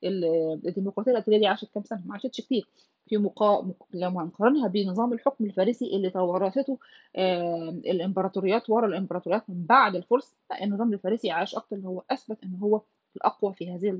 الديمقراطية 0.04 1.12
الاتينيه 1.12 1.38
دي 1.40 1.48
عاشت 1.48 1.74
كام 1.74 1.84
سنة؟ 1.84 2.02
ما 2.06 2.14
عاشتش 2.14 2.42
كتير. 2.42 2.68
في 3.08 3.18
مقا... 3.18 3.62
مق- 3.62 3.88
لما 3.94 4.24
هنقارنها 4.24 4.68
بنظام 4.68 5.14
الحكم 5.14 5.46
الفارسي 5.46 5.86
اللي 5.96 6.10
توارثته 6.10 6.78
آه، 7.16 7.70
الإمبراطوريات 7.70 8.70
ورا 8.70 8.88
الإمبراطوريات 8.88 9.50
من 9.50 9.66
بعد 9.66 9.96
الفرس 9.96 10.36
النظام 10.62 10.94
الفارسي 10.94 11.32
عاش 11.32 11.56
أكتر. 11.56 11.76
اللي 11.76 11.88
هو 11.88 12.04
أثبت 12.12 12.44
إن 12.44 12.56
هو 12.56 12.82
الأقوى 13.16 13.54
في 13.54 13.72
هذه 13.72 14.00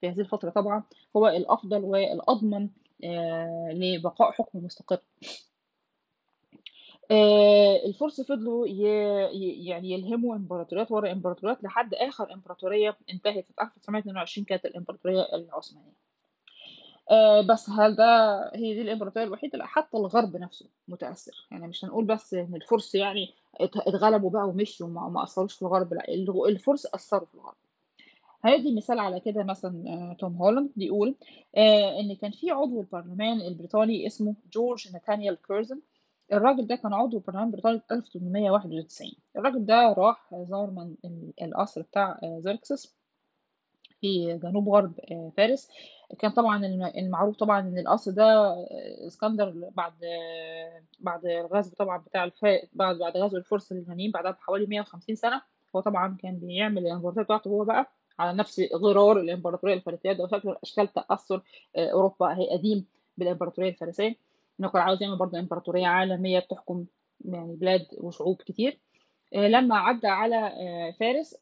في 0.00 0.08
هذه 0.08 0.20
الفترة 0.20 0.50
طبعا. 0.50 0.82
هو 1.16 1.28
الأفضل 1.28 1.84
والأضمن 1.84 2.68
لبقاء 3.74 4.30
حكم 4.30 4.58
مستقر. 4.64 4.98
آه، 7.10 7.76
الفرس 7.86 8.20
فضلوا 8.20 8.66
يعني 8.66 9.90
يلهموا 9.92 10.36
امبراطوريات 10.36 10.90
ورا 10.92 11.12
إمبراطوريات 11.12 11.64
لحد 11.64 11.94
آخر 11.94 12.32
إمبراطورية 12.34 12.96
انتهت 13.12 13.46
في 13.46 13.52
1922 13.62 14.44
كانت 14.44 14.64
الإمبراطورية 14.64 15.22
العثمانية. 15.34 15.92
آه، 17.10 17.40
بس 17.40 17.70
هل 17.70 17.96
ده 17.96 18.04
هي 18.54 18.74
دي 18.74 18.82
الإمبراطورية 18.82 19.26
الوحيدة؟ 19.26 19.58
لا 19.58 19.66
حتى 19.66 19.96
الغرب 19.96 20.36
نفسه 20.36 20.66
متأثر. 20.88 21.46
يعني 21.50 21.68
مش 21.68 21.84
هنقول 21.84 22.04
بس 22.04 22.34
إن 22.34 22.54
الفرس 22.54 22.94
يعني 22.94 23.34
ات- 23.60 23.76
اتغلبوا 23.76 24.30
بقى 24.30 24.48
ومشوا 24.48 24.86
وما 24.86 25.22
أثروش 25.24 25.54
في 25.54 25.62
الغرب 25.62 25.94
لا 25.94 26.04
الفرس 26.48 26.86
أثروا 26.94 27.26
في 27.26 27.34
الغرب. 27.34 27.54
هيدي 28.44 28.76
مثال 28.76 28.98
على 28.98 29.20
كده 29.20 29.42
مثلا 29.44 29.84
آه، 29.88 30.16
توم 30.20 30.36
هولاند 30.36 30.70
بيقول 30.76 31.16
آه، 31.56 32.00
إن 32.00 32.14
كان 32.16 32.30
في 32.30 32.50
عضو 32.50 32.80
البرلمان 32.80 33.40
البريطاني 33.40 34.06
اسمه 34.06 34.34
جورج 34.52 34.92
ناتانيال 34.92 35.38
كيرزن. 35.42 35.80
الراجل 36.32 36.66
ده 36.66 36.76
كان 36.76 36.92
عضو 36.94 37.16
البرلمان 37.18 37.44
البريطاني 37.46 37.80
1891 37.92 39.12
الراجل 39.36 39.64
ده 39.66 39.92
راح 39.98 40.30
زار 40.48 40.70
من 40.70 40.94
ال- 41.04 41.32
القصر 41.42 41.82
بتاع 41.82 42.18
آه، 42.22 42.40
زيركسس 42.40 42.98
في 44.00 44.38
جنوب 44.42 44.68
غرب 44.68 44.92
فارس. 45.36 45.68
كان 46.18 46.30
طبعا 46.30 46.66
الم- 46.66 46.92
المعروف 46.98 47.36
طبعا 47.36 47.60
إن 47.60 47.78
القصر 47.78 48.10
ده 48.10 48.54
اسكندر 49.06 49.70
بعد 49.76 49.92
بعد 51.00 51.26
الغزو 51.26 51.70
طبعا 51.78 51.98
بتاع 51.98 52.24
الف... 52.24 52.44
بعد 52.72 52.98
بعد 52.98 53.16
غزو 53.16 53.36
الفرس 53.36 53.72
لليونانيين 53.72 54.10
بعدها 54.10 54.30
بحوالي 54.30 54.66
150 54.66 55.14
سنة. 55.14 55.42
هو 55.76 55.80
طبعا 55.80 56.16
كان 56.22 56.38
بيعمل 56.38 56.86
الامبراطورية 56.86 57.24
بتاعته 57.24 57.48
هو 57.48 57.64
بقى. 57.64 57.92
على 58.18 58.38
نفس 58.38 58.60
غرار 58.74 59.20
الإمبراطورية 59.20 59.74
الفارسية. 59.74 60.12
ده 60.12 60.26
شكل 60.26 60.56
أشكال 60.62 60.92
تأثر 60.92 61.42
آه، 61.76 61.90
أوروبا. 61.90 62.38
هي 62.38 62.50
قديم 62.50 62.86
بالإمبراطورية 63.18 63.70
الفارسية. 63.70 64.16
إنه 64.60 64.68
كان 64.68 64.82
عاوز 64.82 65.02
يعمل 65.02 65.16
برضه 65.16 65.38
إمبراطورية 65.38 65.86
عالمية 65.86 66.38
بتحكم 66.38 66.84
يعني 67.24 67.56
بلاد 67.56 67.86
وشعوب 67.98 68.36
كتير. 68.36 68.78
آه، 69.34 69.48
لما 69.48 69.76
عدى 69.78 70.06
على 70.06 70.36
آه، 70.36 70.90
فارس 71.00 71.36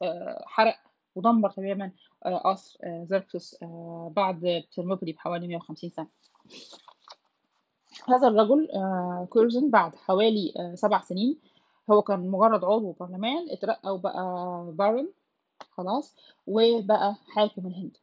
حرق 0.47 0.77
ودمر 1.15 1.51
تماما 1.51 1.91
قصر 2.45 2.79
آه، 3.63 4.13
بعد 4.17 4.65
ترموبيلي 4.77 5.13
بحوالي 5.13 5.49
150 5.49 5.91
سنة. 5.91 6.07
هذا 8.09 8.29
الرجل 8.29 8.69
كورزن 9.31 9.71
بعد 9.71 9.97
حوالي 9.97 10.73
سبع 10.75 11.01
سنين 11.01 11.39
هو 11.91 12.03
كان 12.03 12.31
مجرد 12.31 12.65
عضو 12.65 12.93
برلمان 13.01 13.51
اترقى 13.51 13.95
وبقى 13.95 14.23
بارون 14.73 15.13
خلاص 15.71 16.17
وبقى 16.47 17.15
حاكم 17.35 17.67
الهند. 17.67 17.97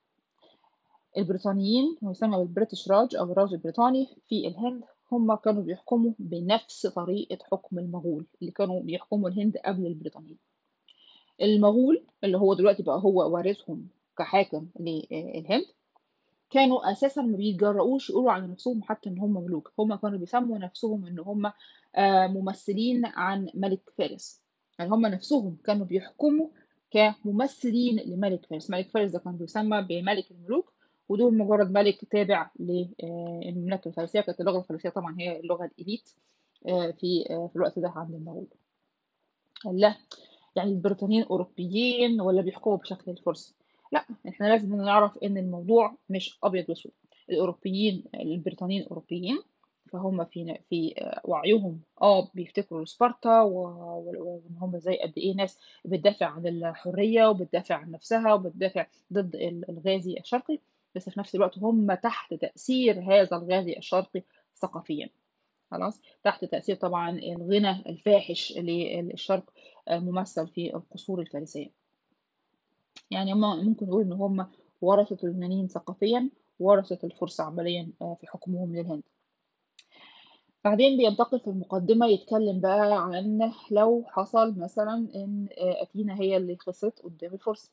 البريطانيين 1.17 1.97
ويسمى 2.01 2.37
بالبريتش 2.37 2.91
راج 2.91 3.15
أو 3.15 3.31
الراج 3.31 3.53
البريطاني 3.53 4.07
في 4.27 4.47
الهند 4.47 4.83
هم 5.11 5.35
كانوا 5.35 5.63
بيحكموا 5.63 6.11
بنفس 6.19 6.87
طريقة 6.87 7.37
حكم 7.51 7.79
المغول 7.79 8.25
اللي 8.41 8.51
كانوا 8.51 8.81
بيحكموا 8.81 9.29
الهند 9.29 9.57
قبل 9.57 9.85
البريطانيين. 9.87 10.37
المغول 11.41 12.03
اللي 12.23 12.37
هو 12.37 12.53
دلوقتي 12.53 12.83
بقى 12.83 12.99
هو 13.03 13.33
وارثهم 13.33 13.87
كحاكم 14.17 14.67
للهند 14.79 15.65
كانوا 16.49 16.91
أساسا 16.91 17.21
ما 17.21 17.37
بيتجرؤوش 17.37 18.09
يقولوا 18.09 18.31
على 18.31 18.47
نفسهم 18.47 18.83
حتى 18.83 19.09
إن 19.09 19.19
هم 19.19 19.43
ملوك. 19.43 19.71
هم 19.79 19.95
كانوا 19.95 20.17
بيسموا 20.19 20.57
نفسهم 20.57 21.05
إن 21.05 21.19
هم 21.19 21.51
آه، 21.95 22.27
ممثلين 22.27 23.05
عن 23.05 23.47
ملك 23.53 23.81
فارس. 23.97 24.41
يعني 24.79 24.91
هم 24.91 25.05
نفسهم 25.05 25.57
كانوا 25.65 25.85
بيحكموا 25.85 26.47
كممثلين 26.93 27.99
لملك 27.99 28.45
فارس. 28.45 28.69
ملك 28.69 28.89
فارس 28.89 29.11
ده 29.11 29.19
كان 29.19 29.37
بيسمى 29.37 29.81
بملك 29.81 30.31
الملوك 30.31 30.73
ودول 31.09 31.37
مجرد 31.37 31.71
ملك 31.71 32.05
تابع 32.11 32.51
للمملكة 32.59 33.87
الفارسية. 33.87 34.21
كانت 34.21 34.39
اللغة 34.41 34.59
الفارسية 34.59 34.89
طبعا 34.89 35.15
هي 35.19 35.39
اللغة 35.39 35.65
الإليت 35.65 36.09
آه، 36.67 36.91
في 36.91 37.25
آه، 37.29 37.47
في 37.47 37.55
الوقت 37.55 37.79
ده 37.79 37.93
عند 37.95 38.13
المغول. 38.13 38.47
لا 39.71 39.95
يعني 40.55 40.71
البريطانيين 40.71 41.23
أوروبيين 41.23 42.21
ولا 42.21 42.41
بيحكموا 42.41 42.77
بشكل 42.77 43.11
الفرس؟ 43.11 43.55
لا 43.91 44.05
إحنا 44.27 44.45
لازم 44.45 44.75
نعرف 44.75 45.17
إن 45.17 45.37
الموضوع 45.37 45.97
مش 46.09 46.39
أبيض 46.43 46.69
وأسود. 46.69 46.91
الأوروبيين 47.29 48.03
البريطانيين 48.15 48.83
أوروبيين 48.83 49.39
فهم 49.93 50.25
في 50.25 50.57
في 50.69 50.95
وعيهم. 51.25 51.81
آه 52.01 52.27
بيفتكروا 52.33 52.85
سبارتا 52.85 53.41
وإن 53.41 54.57
هم 54.61 54.77
زي 54.79 54.97
قد 54.97 55.13
إيه 55.17 55.35
ناس 55.35 55.59
بتدافع 55.85 56.25
عن 56.25 56.47
الحرية 56.47 57.27
وبتدافع 57.29 57.75
عن 57.75 57.91
نفسها 57.91 58.33
وبتدافع 58.33 58.85
ضد 59.13 59.35
ال- 59.35 59.69
الغازي 59.69 60.17
الشرقي. 60.19 60.59
بس 60.95 61.09
في 61.09 61.19
نفس 61.19 61.35
الوقت 61.35 61.57
هم 61.59 61.93
تحت 61.93 62.33
تأثير 62.33 62.99
هذا 62.99 63.37
الغازي 63.37 63.77
الشرقي 63.77 64.23
ثقافيا. 64.55 65.09
خلاص؟ 65.71 66.01
تحت 66.23 66.45
تأثير 66.45 66.75
طبعا 66.75 67.09
الغنى 67.09 67.71
الفاحش 67.89 68.53
للشرق 68.57 69.43
ممثل 69.91 70.47
في 70.47 70.75
القصور 70.75 71.19
الفارسية. 71.21 71.69
يعني 73.11 73.33
ممكن 73.33 73.85
نقول 73.85 74.01
إن 74.03 74.13
هم 74.13 74.47
ورثة 74.81 75.17
اليونانيين 75.23 75.67
ثقافيا 75.67 76.29
ورثة 76.59 76.99
الفرس 77.03 77.41
عمليا 77.41 77.89
آه، 78.01 78.17
في 78.21 78.27
حكمهم 78.27 78.75
للهند. 78.75 79.03
بعدين 80.63 80.97
بينتقل 80.97 81.39
في 81.39 81.47
المقدمة 81.47 82.07
يتكلم 82.07 82.59
بقى 82.59 83.03
عن 83.05 83.51
لو 83.71 84.03
حصل 84.07 84.59
مثلا 84.59 84.93
إن 85.15 85.47
آه، 85.57 85.83
أثينا 85.83 86.19
هي 86.21 86.37
اللي 86.37 86.57
خسرت 86.59 86.99
قدام 86.99 87.33
الفرس. 87.33 87.71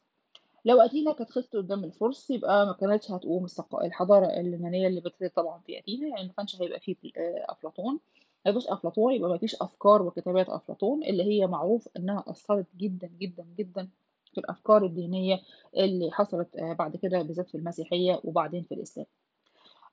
لو 0.64 0.80
أثينا 0.80 1.12
كانت 1.12 1.30
خسرت 1.30 1.56
قدام 1.56 1.84
الفرس 1.84 2.30
يبقى 2.30 2.66
ما 2.66 2.72
كانتش 2.72 3.10
هتقوم 3.10 3.46
الحضارة 3.84 4.26
اليونانية 4.26 4.88
اللي 4.88 5.00
بدأت 5.00 5.36
طبعا 5.36 5.60
في 5.66 5.78
أثينا 5.78 6.08
يعني 6.08 6.26
ما 6.28 6.32
كانش 6.36 6.62
هيبقى 6.62 6.80
فيه 6.80 6.96
آه، 7.16 7.46
أفلاطون. 7.52 8.00
ما 8.46 8.52
فيش 8.52 8.68
أفلاطون 8.68 9.12
يبقى 9.14 9.30
ما 9.30 9.38
فيش 9.38 9.54
أفكار 9.62 10.02
وكتابات 10.02 10.48
أفلاطون 10.48 11.04
اللي 11.04 11.22
هي 11.24 11.46
معروف 11.46 11.88
إنها 11.96 12.24
أثرت 12.26 12.66
جدا 12.76 13.10
جدا 13.20 13.46
جدا 13.58 13.88
في 14.34 14.38
الأفكار 14.38 14.84
الدينية 14.84 15.40
اللي 15.76 16.10
حصلت 16.12 16.56
آه، 16.56 16.72
بعد 16.72 16.96
كده 16.96 17.22
بالذات 17.22 17.48
في 17.50 17.54
المسيحية 17.56 18.20
وبعدين 18.24 18.62
في 18.64 18.74
الإسلام. 18.74 19.06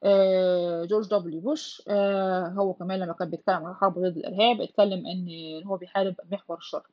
آه، 0.03 0.85
جورج 0.85 1.07
دبليو 1.09 1.41
بوش 1.41 1.81
آه، 1.87 2.47
هو 2.47 2.73
كمان 2.73 2.99
لما 2.99 3.13
كان 3.13 3.29
بيتكلم 3.29 3.55
عن 3.65 3.71
الحرب 3.71 3.93
ضد 3.99 4.17
الإرهاب 4.17 4.61
اتكلم 4.61 5.07
إن 5.07 5.27
هو 5.67 5.77
بيحارب 5.77 6.15
محور 6.31 6.57
الشر 6.57 6.83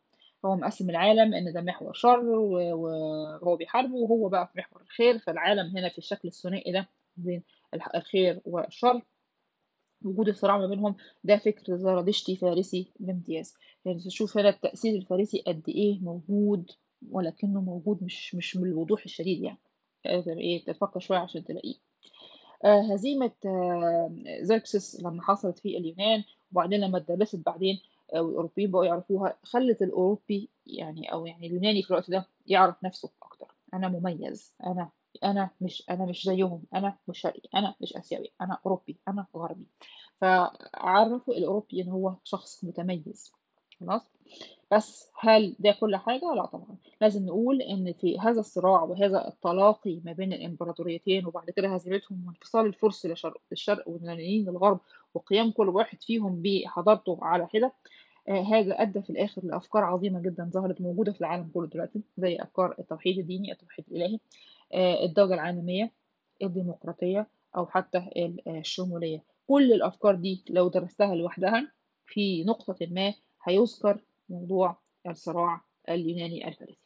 هو 0.45 0.57
مقسم 0.57 0.91
العالم 0.91 1.35
إن 1.35 1.53
ده 1.53 1.61
محور 1.61 1.93
شر 1.93 2.21
وهو 2.29 3.57
بيحاربه 3.57 3.95
وهو 3.95 4.29
بقى 4.29 4.47
في 4.47 4.59
محور 4.59 4.83
الخير. 4.83 5.19
فالعالم 5.19 5.77
هنا 5.77 5.89
في 5.89 5.99
الشكل 5.99 6.29
الثنائي 6.29 6.73
ده 6.73 6.89
بين 7.17 7.43
الخير 7.95 8.41
والشر. 8.45 9.03
وجود 10.05 10.29
الصراع 10.29 10.59
ما 10.59 10.67
بينهم 10.67 10.97
ده 11.25 11.37
فكر 11.37 11.77
زرادشتي 11.77 12.37
فارسي 12.37 12.93
بامتياز 13.01 13.55
يعني 13.85 13.99
تشوف 13.99 14.39
هنا 14.39 14.49
التأثير 14.49 14.95
الفارسي 14.97 15.43
قد 15.47 15.63
إيه 15.69 15.99
موجود 16.01 16.71
ولكنه 17.11 17.61
موجود 17.61 18.03
مش 18.05 18.35
مش 18.35 18.57
بالوضوح 18.57 19.05
الشديد 19.05 19.43
يعني. 19.43 19.59
إيه 20.07 20.65
تفكر 20.65 21.01
شوية 21.01 21.19
عشان 21.19 21.45
تلاقيه. 21.45 21.75
هزيمة 22.71 23.33
آه، 23.47 24.11
زركسس 24.43 25.01
لما 25.03 25.23
حصلت 25.23 25.59
في 25.59 25.77
اليونان 25.79 26.25
وبعدين 26.53 26.81
لما 26.81 26.99
اتدرست 26.99 27.37
بعدين 27.47 27.81
آه، 28.15 28.23
والأوروبيين 28.23 28.71
بقوا 28.71 28.85
يعرفوها 28.85 29.37
خلت 29.43 29.83
الأوروبي 29.83 30.49
يعني 30.67 31.13
أو 31.13 31.27
يعني 31.27 31.47
اليوناني 31.47 31.83
في 31.83 31.91
الوقت 31.91 32.11
ده 32.11 32.27
يعرف 32.47 32.85
نفسه 32.85 33.11
أكتر. 33.23 33.55
أنا 33.75 33.89
مميز. 33.89 34.55
أنا 34.67 34.91
أنا 35.25 35.51
مش 35.61 35.83
أنا 35.91 36.05
مش 36.07 36.25
زيهم. 36.25 36.63
أنا 36.75 36.99
مش 37.09 37.19
شرقي. 37.21 37.49
أنا 37.55 37.75
مش 37.83 37.97
آسيوي. 37.97 38.33
أنا 38.41 38.59
أوروبي. 38.67 38.97
أنا 39.09 39.27
غربي. 39.37 39.69
فعرفوا 40.21 41.35
الأوروبي 41.35 41.83
إن 41.83 41.89
هو 41.89 42.15
شخص 42.25 42.65
متميز. 42.65 43.33
خلاص؟ 43.81 44.03
بس 44.73 45.11
هل 45.21 45.57
ده 45.59 45.77
كل 45.81 45.97
حاجة؟ 45.97 46.35
لا 46.37 46.47
طبعا. 46.47 46.77
لازم 47.01 47.27
نقول 47.27 47.63
إن 47.63 47.93
في 47.93 48.19
هذا 48.19 48.41
الصراع 48.41 48.83
وهذا 48.83 49.29
التلاقي 49.29 50.01
ما 50.05 50.13
بين 50.13 50.33
الإمبراطوريتين 50.33 51.27
وبعد 51.27 51.51
كده 51.51 51.69
هزيمتهم 51.69 52.27
وانفصال 52.27 52.67
الفرس 52.67 53.07
لشرق 53.07 53.41
للشرق 53.51 53.89
واليونانيين 53.89 54.51
للغرب 54.51 54.81
وقيام 55.15 55.51
كل 55.51 55.69
واحد 55.69 56.03
فيهم 56.03 56.43
بحضارته 56.43 57.19
على 57.23 57.47
حدة 57.47 57.73
آه، 58.29 58.43
هذا 58.43 58.83
أدى 58.83 59.03
في 59.03 59.11
الآخر 59.11 59.45
لأفكار 59.45 59.85
عظيمة 59.85 60.21
جدا 60.21 60.51
ظهرت 60.53 60.81
موجودة 60.81 61.13
في 61.13 61.21
العالم 61.21 61.51
كله 61.55 61.67
دلوقتي 61.67 62.01
زي 62.19 62.37
أفكار 62.37 62.75
التوحيد 62.79 63.19
الديني 63.19 63.53
التوحيد 63.53 63.85
الإلهي 63.91 64.19
آه، 64.73 65.05
الدولة 65.05 65.35
العالمية 65.35 65.93
الديمقراطية 66.43 67.27
أو 67.57 67.67
حتى 67.67 67.99
آه، 67.99 68.59
الشمولية. 68.59 69.23
كل 69.49 69.73
الأفكار 69.73 70.15
دي 70.15 70.45
لو 70.51 70.69
درستها 70.69 71.15
لوحدها 71.15 71.73
في 72.07 72.45
نقطة 72.45 72.87
ما 72.91 73.15
هيذكر 73.45 74.01
موضوع 74.29 74.77
الصراع 75.07 75.61
اليوناني 75.89 76.49
الفارسي. 76.49 76.79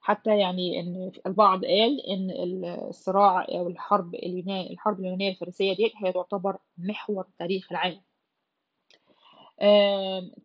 حتى 0.00 0.38
يعني 0.38 0.80
إن 0.80 1.12
البعض 1.26 1.64
قال 1.64 2.00
إن 2.00 2.30
الصراع 2.64 3.44
أو 3.48 3.68
الحرب 3.68 4.14
اليونانية 4.14 4.70
الحرب 4.70 5.00
اليونانية 5.00 5.30
الفارسية 5.30 5.74
دي 5.76 5.92
هي 5.96 6.12
تعتبر 6.12 6.58
محور 6.78 7.26
تاريخ 7.38 7.72
العالم. 7.72 8.02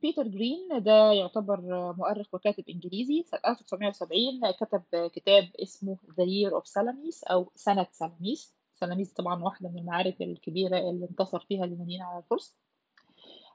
بيتر 0.02 0.28
جرين 0.28 0.84
ده 0.84 1.12
يعتبر 1.12 1.62
مؤرخ 1.98 2.34
وكاتب 2.34 2.64
إنجليزي. 2.70 3.24
سنة 3.24 3.40
1970 3.48 4.52
كتب 4.52 4.84
كتاب 5.08 5.50
اسمه 5.62 5.98
The 5.98 6.26
Year 6.26 6.62
of 6.62 6.66
Salamis 6.72 7.32
أو 7.32 7.52
سنة 7.56 7.88
سلاميس. 7.92 8.56
سلاميس 8.74 9.14
طبعا 9.14 9.44
واحدة 9.44 9.70
من 9.70 9.78
المعارك 9.78 10.22
الكبيرة 10.22 10.78
اللي 10.78 11.08
انتصر 11.10 11.40
فيها 11.40 11.64
اليونانيين 11.66 12.02
على 12.02 12.20
الفرس. 12.20 12.56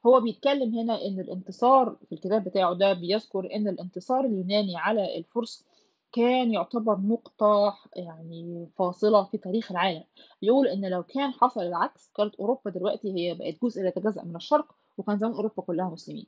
هو 0.06 0.20
بيتكلم 0.20 0.74
هنا 0.78 1.06
إن 1.06 1.20
الانتصار 1.20 1.96
في 2.08 2.12
الكتاب 2.14 2.44
بتاعه 2.44 2.74
ده 2.74 2.92
بيذكر 2.92 3.54
إن 3.54 3.68
الانتصار 3.68 4.24
اليوناني 4.24 4.76
على 4.76 5.18
الفرس 5.18 5.66
كان 6.12 6.52
يعتبر 6.52 6.98
نقطة 6.98 7.76
يعني 7.96 8.66
فاصلة 8.78 9.24
في 9.24 9.38
تاريخ 9.38 9.70
العالم. 9.70 10.04
بيقول 10.42 10.68
إن 10.68 10.84
لو 10.90 11.02
كان 11.02 11.30
حصل 11.32 11.60
العكس 11.62 12.10
كانت 12.16 12.34
أوروبا 12.34 12.70
دلوقتي 12.70 13.12
هي 13.14 13.34
بقت 13.34 13.54
جزء 13.64 13.82
لا 13.82 13.88
يتجزأ 13.88 14.22
من 14.24 14.36
الشرق 14.36 14.74
وكان 14.98 15.18
زمان 15.18 15.32
أوروبا 15.32 15.62
كلها 15.62 15.88
مسلمين. 15.90 16.26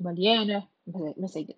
ومليانة 0.00 0.66
مساجد. 1.16 1.54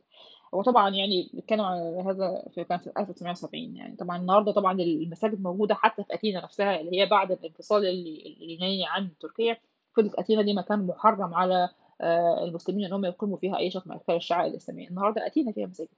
وطبعا 0.52 0.90
يعني 0.90 1.30
بنتكلم 1.34 1.60
على 1.60 2.02
هذا 2.06 2.44
في 2.54 2.64
كان 2.64 2.78
في 2.78 2.90
1970 2.98 3.76
يعني 3.76 3.96
طبعا 3.96 4.16
النهارده 4.18 4.52
طبعا 4.52 4.80
المساجد 4.80 5.42
موجودة 5.42 5.74
حتى 5.74 6.04
في 6.04 6.14
أثينا 6.14 6.42
نفسها 6.44 6.80
اللي 6.80 7.00
هي 7.00 7.06
بعد 7.06 7.32
الانفصال 7.32 7.86
ال- 7.86 8.26
اليوناني 8.42 8.86
عن 8.86 9.10
تركيا. 9.20 9.56
فضلت 9.96 10.14
أثينا 10.14 10.42
دي 10.42 10.54
مكان 10.54 10.86
محرم 10.86 11.34
على 11.34 11.68
آه، 12.00 12.44
المسلمين 12.44 12.84
ان 12.86 12.92
هم 12.92 13.04
يقيموا 13.04 13.36
فيها 13.38 13.58
أي 13.58 13.70
شكل 13.70 13.90
من 13.90 13.96
اشكال 13.96 14.14
الشعائر 14.16 14.50
الإسلامية. 14.50 14.88
النهارده 14.88 15.26
اثينا 15.26 15.52
فيها 15.52 15.66
مساجد. 15.66 15.88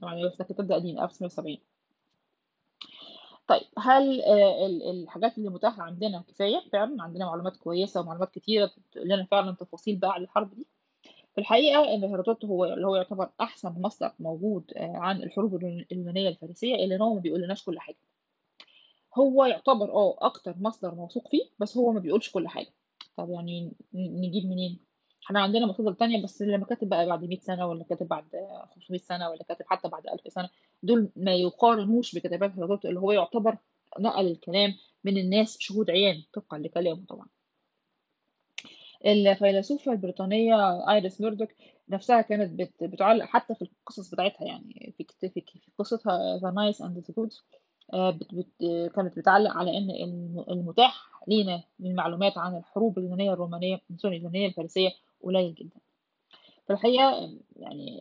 بس 0.00 0.36
ده 0.36 0.44
الكتاب 0.44 0.66
ده 0.66 0.74
قديم 0.74 1.00
1970 1.00 1.58
طيب 3.46 3.62
هل 3.78 4.22
آه، 4.22 4.66
ال- 4.66 4.90
الحاجات 4.90 5.38
اللي 5.38 5.48
متاحة 5.50 5.82
عندنا 5.82 6.24
كفاية؟ 6.28 6.60
فعلا 6.72 7.02
عندنا 7.02 7.26
معلومات 7.26 7.56
كويسة 7.56 8.00
ومعلومات 8.00 8.30
كتيرة 8.30 8.70
بتقول 8.90 9.08
لنا 9.08 9.24
فعلا 9.30 9.52
تفاصيل 9.60 9.96
بقى 9.96 10.12
عن 10.14 10.22
الحرب 10.22 10.54
دي. 10.54 10.66
في 11.34 11.40
الحقيقة 11.40 11.94
إن 11.94 12.04
هيرودوت 12.04 12.44
هو 12.44 12.64
اللي 12.64 12.86
هو 12.86 12.96
يعتبر 12.96 13.30
أحسن 13.40 13.74
مصدر 13.78 14.12
موجود 14.20 14.72
آه، 14.76 14.96
عن 14.96 15.22
الحروب 15.22 15.56
اليون- 15.56 15.86
اليونانية 15.92 16.28
الفارسية 16.28 16.74
ان 16.84 17.00
هو 17.02 17.14
ما 17.14 17.20
بيقولناش 17.20 17.64
كل 17.64 17.78
حاجة. 17.80 17.96
هو 19.18 19.44
يعتبر 19.44 19.92
آه 19.92 20.16
أكتر 20.20 20.54
مصدر 20.60 20.94
موثوق 20.94 21.28
فيه 21.28 21.44
بس 21.58 21.76
هو 21.76 21.92
ما 21.92 22.00
بيقولش 22.00 22.30
كل 22.32 22.48
حاجة. 22.48 22.72
طب 23.16 23.30
يعني 23.30 23.72
نجيب 23.94 24.44
منين؟ 24.46 24.78
إحنا 25.26 25.40
عندنا 25.40 25.66
مصادر 25.66 25.92
تانية 25.92 26.22
بس 26.22 26.42
اللي 26.42 26.64
كاتب 26.64 26.88
بقى 26.88 27.06
بعد 27.06 27.24
100 27.24 27.38
سنة 27.38 27.66
ولا 27.66 27.84
كاتب 27.84 28.08
بعد 28.08 28.24
500 28.74 29.00
سنة 29.00 29.30
ولا 29.30 29.42
كاتب 29.44 29.64
حتى 29.68 29.88
بعد 29.88 30.06
1000 30.06 30.32
سنة 30.32 30.48
دول 30.82 31.08
ما 31.16 31.34
يقارنوش 31.34 32.14
بكتابات 32.14 32.50
هيرودوت 32.52 32.84
اللي 32.86 33.00
هو 33.00 33.12
يعتبر 33.12 33.58
نقل 34.00 34.26
الكلام 34.26 34.74
من 35.04 35.18
الناس 35.18 35.56
شهود 35.60 35.90
عيان 35.90 36.22
طبقا 36.32 36.58
لكلامه 36.58 37.04
طبعا. 37.08 37.26
الفيلسوفة 39.06 39.92
البريطانية 39.92 40.54
آيريس 40.90 41.20
ميردوك 41.20 41.48
نفسها 41.88 42.20
كانت 42.20 42.52
بت- 42.60 42.84
بتعلق 42.84 43.24
حتى 43.24 43.54
في 43.54 43.62
القصص 43.62 44.10
بتاعتها 44.10 44.44
يعني 44.46 44.94
في 44.98 45.06
في 45.20 45.28
في 45.40 45.70
قصتها 45.78 46.38
Nice 46.40 46.76
and 46.76 46.96
the 47.04 47.12
Good. 47.14 47.40
آه، 47.40 47.71
بت 48.32 48.48
كانت 48.94 49.16
بتعلق 49.18 49.50
على 49.50 49.78
إن 49.78 49.90
الم- 49.90 50.44
المتاح 50.50 51.06
لينا 51.28 51.62
من 51.78 51.94
معلومات 51.94 52.38
عن 52.38 52.56
الحروب 52.56 52.98
اليونانية 52.98 53.32
الرومانية 53.32 53.80
sorry 53.96 54.16
اليونانية 54.16 54.46
الفارسية 54.46 54.90
قليل 55.22 55.54
جدا. 55.54 55.76
في 56.66 56.72
الحقيقة 56.72 57.30
يعني 57.56 58.00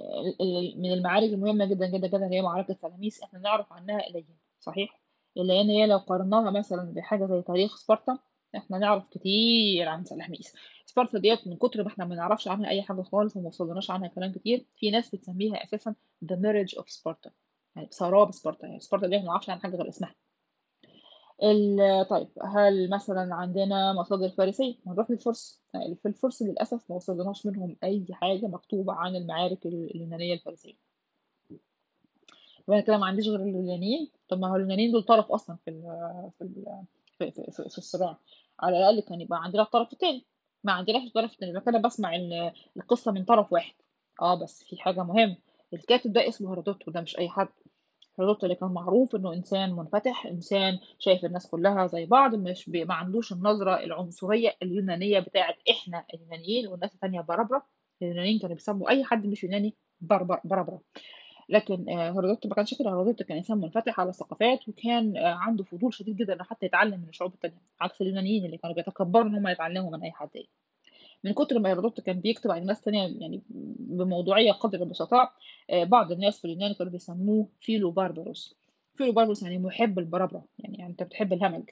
من 0.77 0.93
المعارك 0.93 1.29
المهمة 1.33 1.65
جدا 1.65 1.87
جدا 1.87 2.07
جدا 2.07 2.27
هي 2.31 2.41
معركة 2.41 2.73
سلاميس 2.73 3.23
إحنا 3.23 3.39
نعرف 3.39 3.73
عنها 3.73 4.01
قليل 4.09 4.25
صحيح؟ 4.59 5.01
إلا 5.37 5.61
إن 5.61 5.69
هي 5.69 5.87
لو 5.87 5.97
قارناها 5.97 6.51
مثلا 6.51 6.93
بحاجة 6.93 7.25
زي 7.25 7.41
تاريخ 7.41 7.75
سبارتا 7.77 8.17
إحنا 8.55 8.77
نعرف 8.77 9.03
كتير 9.11 9.87
عن 9.89 10.05
سلاميس. 10.05 10.53
سبارتا 10.85 11.19
ديت 11.19 11.47
من 11.47 11.55
كتر 11.57 11.81
ما 11.83 11.87
إحنا 11.89 12.05
ما 12.05 12.15
نعرفش 12.15 12.47
عنها 12.47 12.69
أي 12.69 12.81
حاجة 12.81 13.01
خالص 13.01 13.37
وما 13.37 13.47
وصلناش 13.47 13.91
عنها 13.91 14.07
كلام 14.07 14.31
كتير 14.31 14.65
في 14.75 14.91
ناس 14.91 15.15
بتسميها 15.15 15.63
أساسا 15.63 15.95
the 16.25 16.35
mirage 16.35 16.79
of 16.79 16.83
Sparta. 16.85 17.29
يعني 17.75 17.87
سراب 17.91 18.31
سبارتا 18.31 18.67
يعني 18.67 18.79
سبارتا 18.79 19.07
دي 19.07 19.15
إحنا 19.15 19.25
ما 19.27 19.31
نعرفش 19.33 19.49
عن 19.49 19.59
حاجة 19.61 19.75
غير 19.75 19.89
اسمها. 19.89 20.15
طيب 22.09 22.27
هل 22.43 22.89
مثلا 22.89 23.35
عندنا 23.35 23.93
مصادر 23.93 24.29
فارسية؟ 24.29 24.75
نروح 24.87 25.11
للفرس. 25.11 25.61
يعني 25.73 25.95
في 25.95 26.07
الفرس 26.07 26.41
للأسف 26.41 26.89
ما 26.89 26.95
وصلناش 26.95 27.45
منهم 27.45 27.75
أي 27.83 28.05
حاجة 28.11 28.47
مكتوبة 28.47 28.93
عن 28.93 29.15
المعارك 29.15 29.65
ال- 29.65 29.91
اليونانية 29.95 30.33
الفارسية. 30.33 30.73
وأنا 32.67 32.81
كده 32.81 32.97
ما 32.97 33.05
عنديش 33.05 33.27
غير 33.27 33.39
اليونانيين. 33.41 34.11
طب 34.29 34.39
ما 34.39 34.47
هو 34.47 34.55
اليونانيين 34.55 34.91
دول 34.91 35.03
طرف 35.03 35.31
أصلا 35.31 35.55
في 35.65 35.69
ال 35.71 35.81
في 36.37 36.43
ال 36.43 36.83
في, 37.17 37.31
في, 37.31 37.51
في, 37.51 37.69
في 37.69 37.77
الصراع. 37.77 38.17
على 38.59 38.77
الأقل 38.77 38.99
كان 38.99 39.21
يبقى 39.21 39.43
عندنا 39.43 39.61
الطرف 39.61 39.93
التاني. 39.93 40.25
ما 40.63 40.71
عندناش 40.71 41.03
الطرف 41.07 41.41
يبقى 41.41 41.61
كده 41.61 41.77
بسمع 41.79 42.15
ال- 42.15 42.51
القصة 42.77 43.11
من 43.11 43.23
طرف 43.25 43.53
واحد. 43.53 43.73
آه 44.21 44.35
بس 44.35 44.63
في 44.63 44.77
حاجة 44.77 45.03
مهمة. 45.03 45.37
الكاتب 45.73 46.13
ده 46.13 46.27
اسمه 46.27 46.49
هيرودوت 46.51 46.87
وده 46.87 47.01
مش 47.01 47.17
أي 47.19 47.29
حد 47.29 47.47
هيرودوت 48.19 48.43
اللي 48.43 48.55
كان 48.55 48.69
معروف 48.69 49.15
إنه 49.15 49.33
إنسان 49.33 49.73
منفتح 49.73 50.25
إنسان 50.25 50.79
شايف 50.99 51.25
الناس 51.25 51.47
كلها 51.47 51.87
زي 51.87 52.05
بعض 52.05 52.35
مش. 52.35 52.69
ما 52.69 52.93
عندوش 52.93 53.31
النظرة 53.33 53.75
العنصرية 53.83 54.55
اليونانية 54.63 55.19
بتاعت 55.19 55.55
إحنا 55.69 56.05
اليونانيين 56.13 56.67
والناس 56.67 56.93
التانية 56.95 57.21
بربرة 57.21 57.65
اليونانيين 58.01 58.39
كانوا 58.39 58.55
بيسموا 58.55 58.89
أي 58.89 59.03
حد 59.03 59.25
مش 59.25 59.43
يوناني 59.43 59.75
بربر 60.01 60.39
بربرة 60.43 60.81
لكن 61.49 61.89
آآ 61.89 62.11
هيرودوت 62.11 62.47
ما 62.47 62.55
كانش 62.55 62.73
كده، 62.79 62.89
هيرودوت 62.89 63.23
كان 63.23 63.37
إنسان 63.37 63.57
منفتح 63.57 63.99
على 63.99 64.09
الثقافات، 64.09 64.69
وكان 64.69 65.17
آآ 65.17 65.33
عنده 65.33 65.63
فضول 65.63 65.93
شديد 65.93 66.15
جدًا 66.15 66.33
إنه 66.33 66.43
حتى 66.43 66.65
يتعلم 66.65 66.99
من 67.01 67.09
الشعوب 67.09 67.33
التانية، 67.33 67.61
عكس 67.81 68.01
اليونانيين 68.01 68.45
اللي 68.45 68.57
كانوا 68.57 68.75
بيتكبروا 68.75 69.27
إن 69.29 69.35
هم 69.35 69.47
يتعلموا 69.47 69.91
من 69.97 70.03
أي 70.03 70.11
حد 70.11 70.29
تاني. 70.29 70.49
من 71.23 71.33
كتر 71.33 71.59
ما 71.59 71.69
هيرودوت 71.69 72.01
كان 72.01 72.19
بيكتب 72.19 72.51
عن 72.51 72.65
ناس 72.65 72.81
تانية 72.81 73.07
يعني 73.19 73.41
بموضوعية 73.79 74.51
قدر 74.51 74.83
المستطاع، 74.83 75.31
آآ 75.69 75.83
بعض 75.83 76.11
الناس 76.11 76.39
في 76.39 76.45
اليونان 76.45 76.73
كانوا 76.73 76.91
بيسموه 76.91 77.47
φιλοβάρβαρος، 77.61 78.55
φιλοβάρβαρος 78.95 79.43
يعني 79.43 79.57
مُحب 79.57 79.99
البرابرة، 79.99 80.43
يعني 80.59 80.85
أنت 80.87 81.03
بتحب 81.03 81.33
الهمج. 81.33 81.69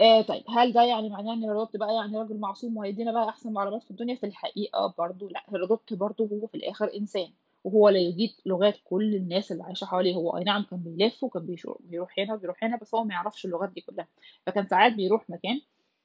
آآ 0.00 0.22
طيب 0.22 0.42
هل 0.48 0.72
ده 0.72 0.82
يعني 0.82 1.08
معناه 1.08 1.32
إن 1.34 1.42
هيرودوت 1.44 1.76
بقى 1.76 1.94
يعني 1.94 2.18
راجل 2.18 2.36
معصوم 2.38 2.76
وهيدّينا 2.76 3.12
بقى 3.12 3.28
أحسن 3.28 3.52
معلومات 3.52 3.82
في 3.82 3.90
الدنيا؟ 3.90 4.14
في 4.14 4.26
الحقيقة 4.26 4.94
برضه 4.98 5.28
لأ، 5.28 5.42
هيرودوت 5.48 5.94
برضه 5.94 6.24
هو 6.32 6.46
في 6.46 6.54
الآخر 6.54 6.90
إنسان، 6.96 7.28
وهو 7.64 7.88
لا 7.88 7.98
يجيد 7.98 8.30
لغات 8.46 8.76
كل 8.84 9.14
الناس 9.14 9.52
اللي 9.52 9.62
عايشة 9.64 9.84
حواليه، 9.84 10.14
هو 10.14 10.36
أي 10.36 10.44
نعم 10.44 10.62
كان 10.62 10.78
بيلِف 10.78 11.24
وكان 11.24 11.56
بيروح 11.80 12.18
هنا 12.18 12.34
وبيروح 12.34 12.64
هنا، 12.64 12.76
بس 12.76 12.94
هو 12.94 13.04
ما 13.04 13.14
يعرفش 13.14 13.44
اللغات 13.46 13.70
دي 13.70 13.80
كلها، 13.80 14.06
فكان 14.46 14.66
ساعات 14.66 14.92
بيروح 14.92 15.30
مكان 15.30 15.60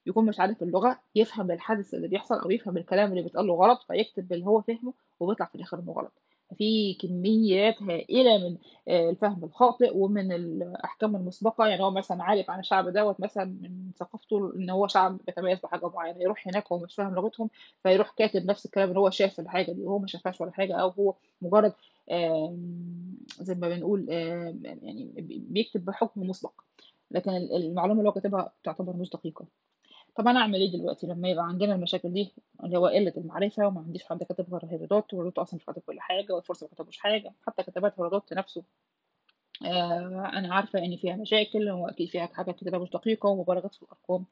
يكون 0.08 0.26
مش 0.26 0.39
عارف 0.39 0.63
اللغة، 0.63 1.00
يفهم 1.15 1.52
الحدث 1.52 1.94
اللي 1.94 2.08
بيحصل 2.08 2.36
أو 2.39 2.52
يفهم 2.52 2.78
الكلام 2.78 3.12
اللي 3.12 3.22
بيتقال 3.22 3.48
له 3.48 3.54
غلط، 3.56 3.84
فيكتب 3.88 4.34
اللي 4.34 4.46
هو 4.46 4.62
فهمه 4.62 4.94
وبيطلع 5.20 5.46
في 5.46 5.56
الآخر 5.56 5.80
إنه 5.80 5.91
غلط. 5.91 6.12
ففي 6.52 6.94
كميات 6.94 7.82
هائلة 7.84 8.38
من 8.38 8.58
آآ 8.88 9.10
الفهم 9.10 9.44
الخاطئ 9.44 9.98
ومن 9.98 10.32
الأحكام 10.32 11.15
المسبقة، 11.15 11.68
يعني 11.68 11.84
هو 11.84 11.91
مثلًا 11.91 12.24
عارف 12.24 12.50
عن 12.50 12.60
الشعب 12.60 12.89
دوّة 12.89 13.15
مثلًا 13.20 13.46
من 13.46 13.91
ثقافته 14.00 14.54
إن 14.56 14.70
هو 14.70 14.88
شعب 14.88 15.18
بيتميز 15.28 15.60
بحاجة 15.60 15.88
معينة، 15.89 16.22
يروح 16.22 16.48
هناك 16.48 16.72
هو 16.72 16.80
مش 16.80 16.96
فاهم 16.96 17.15
لغتهم، 17.15 17.50
فيروح 17.84 18.12
كاتب 18.18 18.46
نفس 18.46 18.65
الكلام 18.65 18.89
اللي 18.89 19.00
هو 19.00 19.10
شاف 19.10 19.39
الحاجة 19.39 19.72
دي 19.72 19.82
وهو 19.84 20.00
ما 20.00 20.08
شافهاش 20.08 20.41
ولا 20.41 20.52
حاجة، 20.52 20.76
أو 20.76 20.89
هو 20.89 21.13
مجرد 21.41 21.74
زي 23.41 23.56
ما 23.56 23.70
بنقول 23.70 24.10
يعني 24.10 25.13
بيكتب 25.50 25.86
بحكم 25.86 26.22
مسبق، 26.30 26.54
لكن 27.12 27.32
ال 27.32 27.56
المعلومة 27.56 28.00
اللي 28.00 28.10
هو 28.10 28.13
كاتبها 28.13 28.52
تعتبر 28.63 28.94
مش 28.98 29.10
دقيقة. 29.10 29.46
طب 30.15 30.28
أنا 30.28 30.39
أعمل 30.39 30.56
إيه 30.60 30.71
دلوقتي 30.71 31.08
لمّا 31.08 31.30
يبقى 31.30 31.45
عندنا 31.47 31.75
المشاكل 31.75 32.13
دي، 32.13 32.34
اللي 32.63 32.78
هو 32.78 32.88
قلة 32.88 33.13
المعرفة 33.17 33.67
وما 33.67 33.82
عنديش 33.82 34.04
حد 34.04 34.23
كاتب 34.23 34.54
غير 34.54 34.65
هيرودوت، 34.71 35.13
وهيرودوت 35.13 35.39
أصلًا 35.39 35.56
مش 35.60 35.65
كاتب 35.65 35.82
كل 35.88 35.99
حاجة، 35.99 36.34
والفُرس 36.34 36.63
ما 36.63 36.69
كتبوش 36.69 36.97
حاجة، 36.97 37.34
حتى 37.47 37.63
كتابات 37.63 37.93
هيرودوت 37.99 38.34
نفسه 38.34 38.63
آآ 39.65 40.32
أنا 40.34 40.54
عارفة 40.56 40.80
إن 40.80 40.97
فيها 40.97 41.15
مشاكل 41.15 41.69
وأكيد 41.69 42.10
فيها 42.10 42.25
حاجات 42.34 42.56
كتابة 42.56 42.78
مش 42.78 42.89
دقيقة 42.89 43.30
ومبالغات 43.30 43.75
في 43.75 43.84
الأرقام. 43.84 44.25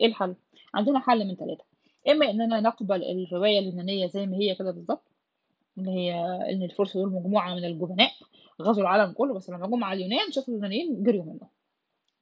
إيه 0.00 0.06
الحل؟ 0.06 0.34
عندنا 0.74 0.98
حل 1.00 1.28
من 1.28 1.36
3 1.36 1.64
إما 2.08 2.30
إننا 2.30 2.60
نقبل 2.60 3.02
الرواية 3.04 3.58
اليونانية 3.58 4.06
زي 4.06 4.26
ما 4.26 4.36
هي 4.36 4.54
كده 4.54 4.70
بالضبط، 4.70 5.02
اللي 5.78 5.90
هي 5.90 6.14
إن 6.52 6.62
الفُرس 6.62 6.96
دول 6.96 7.12
مجموعة 7.12 7.54
من 7.54 7.64
الجبناء 7.64 8.10
غزوا 8.62 8.82
العالم 8.82 9.12
كله، 9.12 9.34
بس 9.34 9.50
لمّا 9.50 9.66
جُم 9.66 9.84
على 9.84 9.96
اليونان 10.06 10.32
شافوا 10.32 10.54
اليونانيين 10.54 11.02
جريوا 11.02 11.24
منهم. 11.24 11.48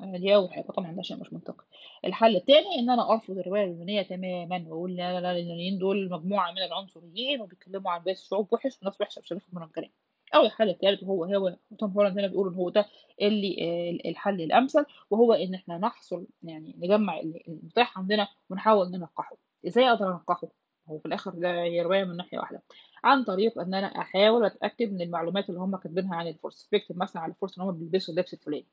آآ 0.05 0.19
دي 0.19 0.35
أول 0.35 0.53
حاجة، 0.53 0.65
طبعًا 0.65 0.93
ده 0.93 1.03
شيء 1.03 1.17
مش 1.21 1.33
منطقي. 1.33 1.65
الحل 2.05 2.37
التاني 2.37 2.79
إن 2.79 2.91
أنا 2.91 3.13
أرفض 3.13 3.39
الرواية 3.39 3.65
اليونانية 3.65 4.03
تمامًا 4.03 4.65
وأقول 4.69 4.97
لا، 4.97 5.13
لا، 5.15 5.21
لا، 5.21 5.31
اليونانيين 5.33 5.79
دول 5.79 6.11
مجموعة 6.11 6.51
من 6.53 6.59
العنصريين 6.63 7.41
وبيتكلموا 7.41 7.91
عن 7.91 8.01
باقي 8.03 8.13
الشعوب 8.13 8.53
وِحِش 8.53 8.79
وناس 8.83 9.01
وِحشة 9.01 9.21
مش 9.21 9.33
هناخد 9.33 9.55
منهم 9.55 9.69
كلام. 9.69 9.91
أو 10.35 10.43
الحل 10.43 10.69
التالت 10.69 11.03
وهو 11.03 11.25
هو 11.25 11.57
توم 11.79 11.91
هولاند 11.91 12.19
هنا 12.19 12.27
بيقول 12.27 12.49
إن 12.49 12.55
هو 12.55 12.71
ده 12.71 12.87
اللي 13.23 14.01
الحل 14.07 14.41
الأمثل، 14.41 14.85
وهو 15.11 15.33
إن 15.33 15.55
إحنا 15.55 15.79
نحصل 15.79 16.27
يعني 16.43 16.75
نجمّع 16.79 17.21
ال 17.21 17.49
المتاح 17.49 17.99
عندنا 17.99 18.29
ونحاول 18.51 18.91
ننقّحه. 18.91 19.37
إزاي 19.67 19.89
أقدر 19.91 20.09
أنقّحه؟ 20.13 20.49
هو 20.91 20.99
في 20.99 21.07
الآخر 21.07 21.31
ده 21.31 21.63
هي 21.63 21.83
رواية 21.83 22.05
من 22.05 22.17
ناحية 22.17 22.39
واحدة، 22.39 22.63
عن 23.05 23.25
طريق 23.25 23.59
إن 23.59 23.75
أنا 23.75 23.87
أحاول 23.87 24.45
أتأكد 24.45 24.93
من 24.93 25.01
المعلومات 25.03 25.49
اللي 25.51 25.61
هم 25.61 25.77
كاتبينها 25.77 26.17
عن 26.17 26.29
الفُرس، 26.29 26.69
بيكتب 26.73 26.97
مثلًا 26.99 27.23
عن 27.23 27.31
الفُرس 27.31 27.59
إن 27.59 27.65
هم 27.65 27.73
بيلبسوا 27.79 28.15
اللبس 28.15 28.35
الفلاني، 28.35 28.67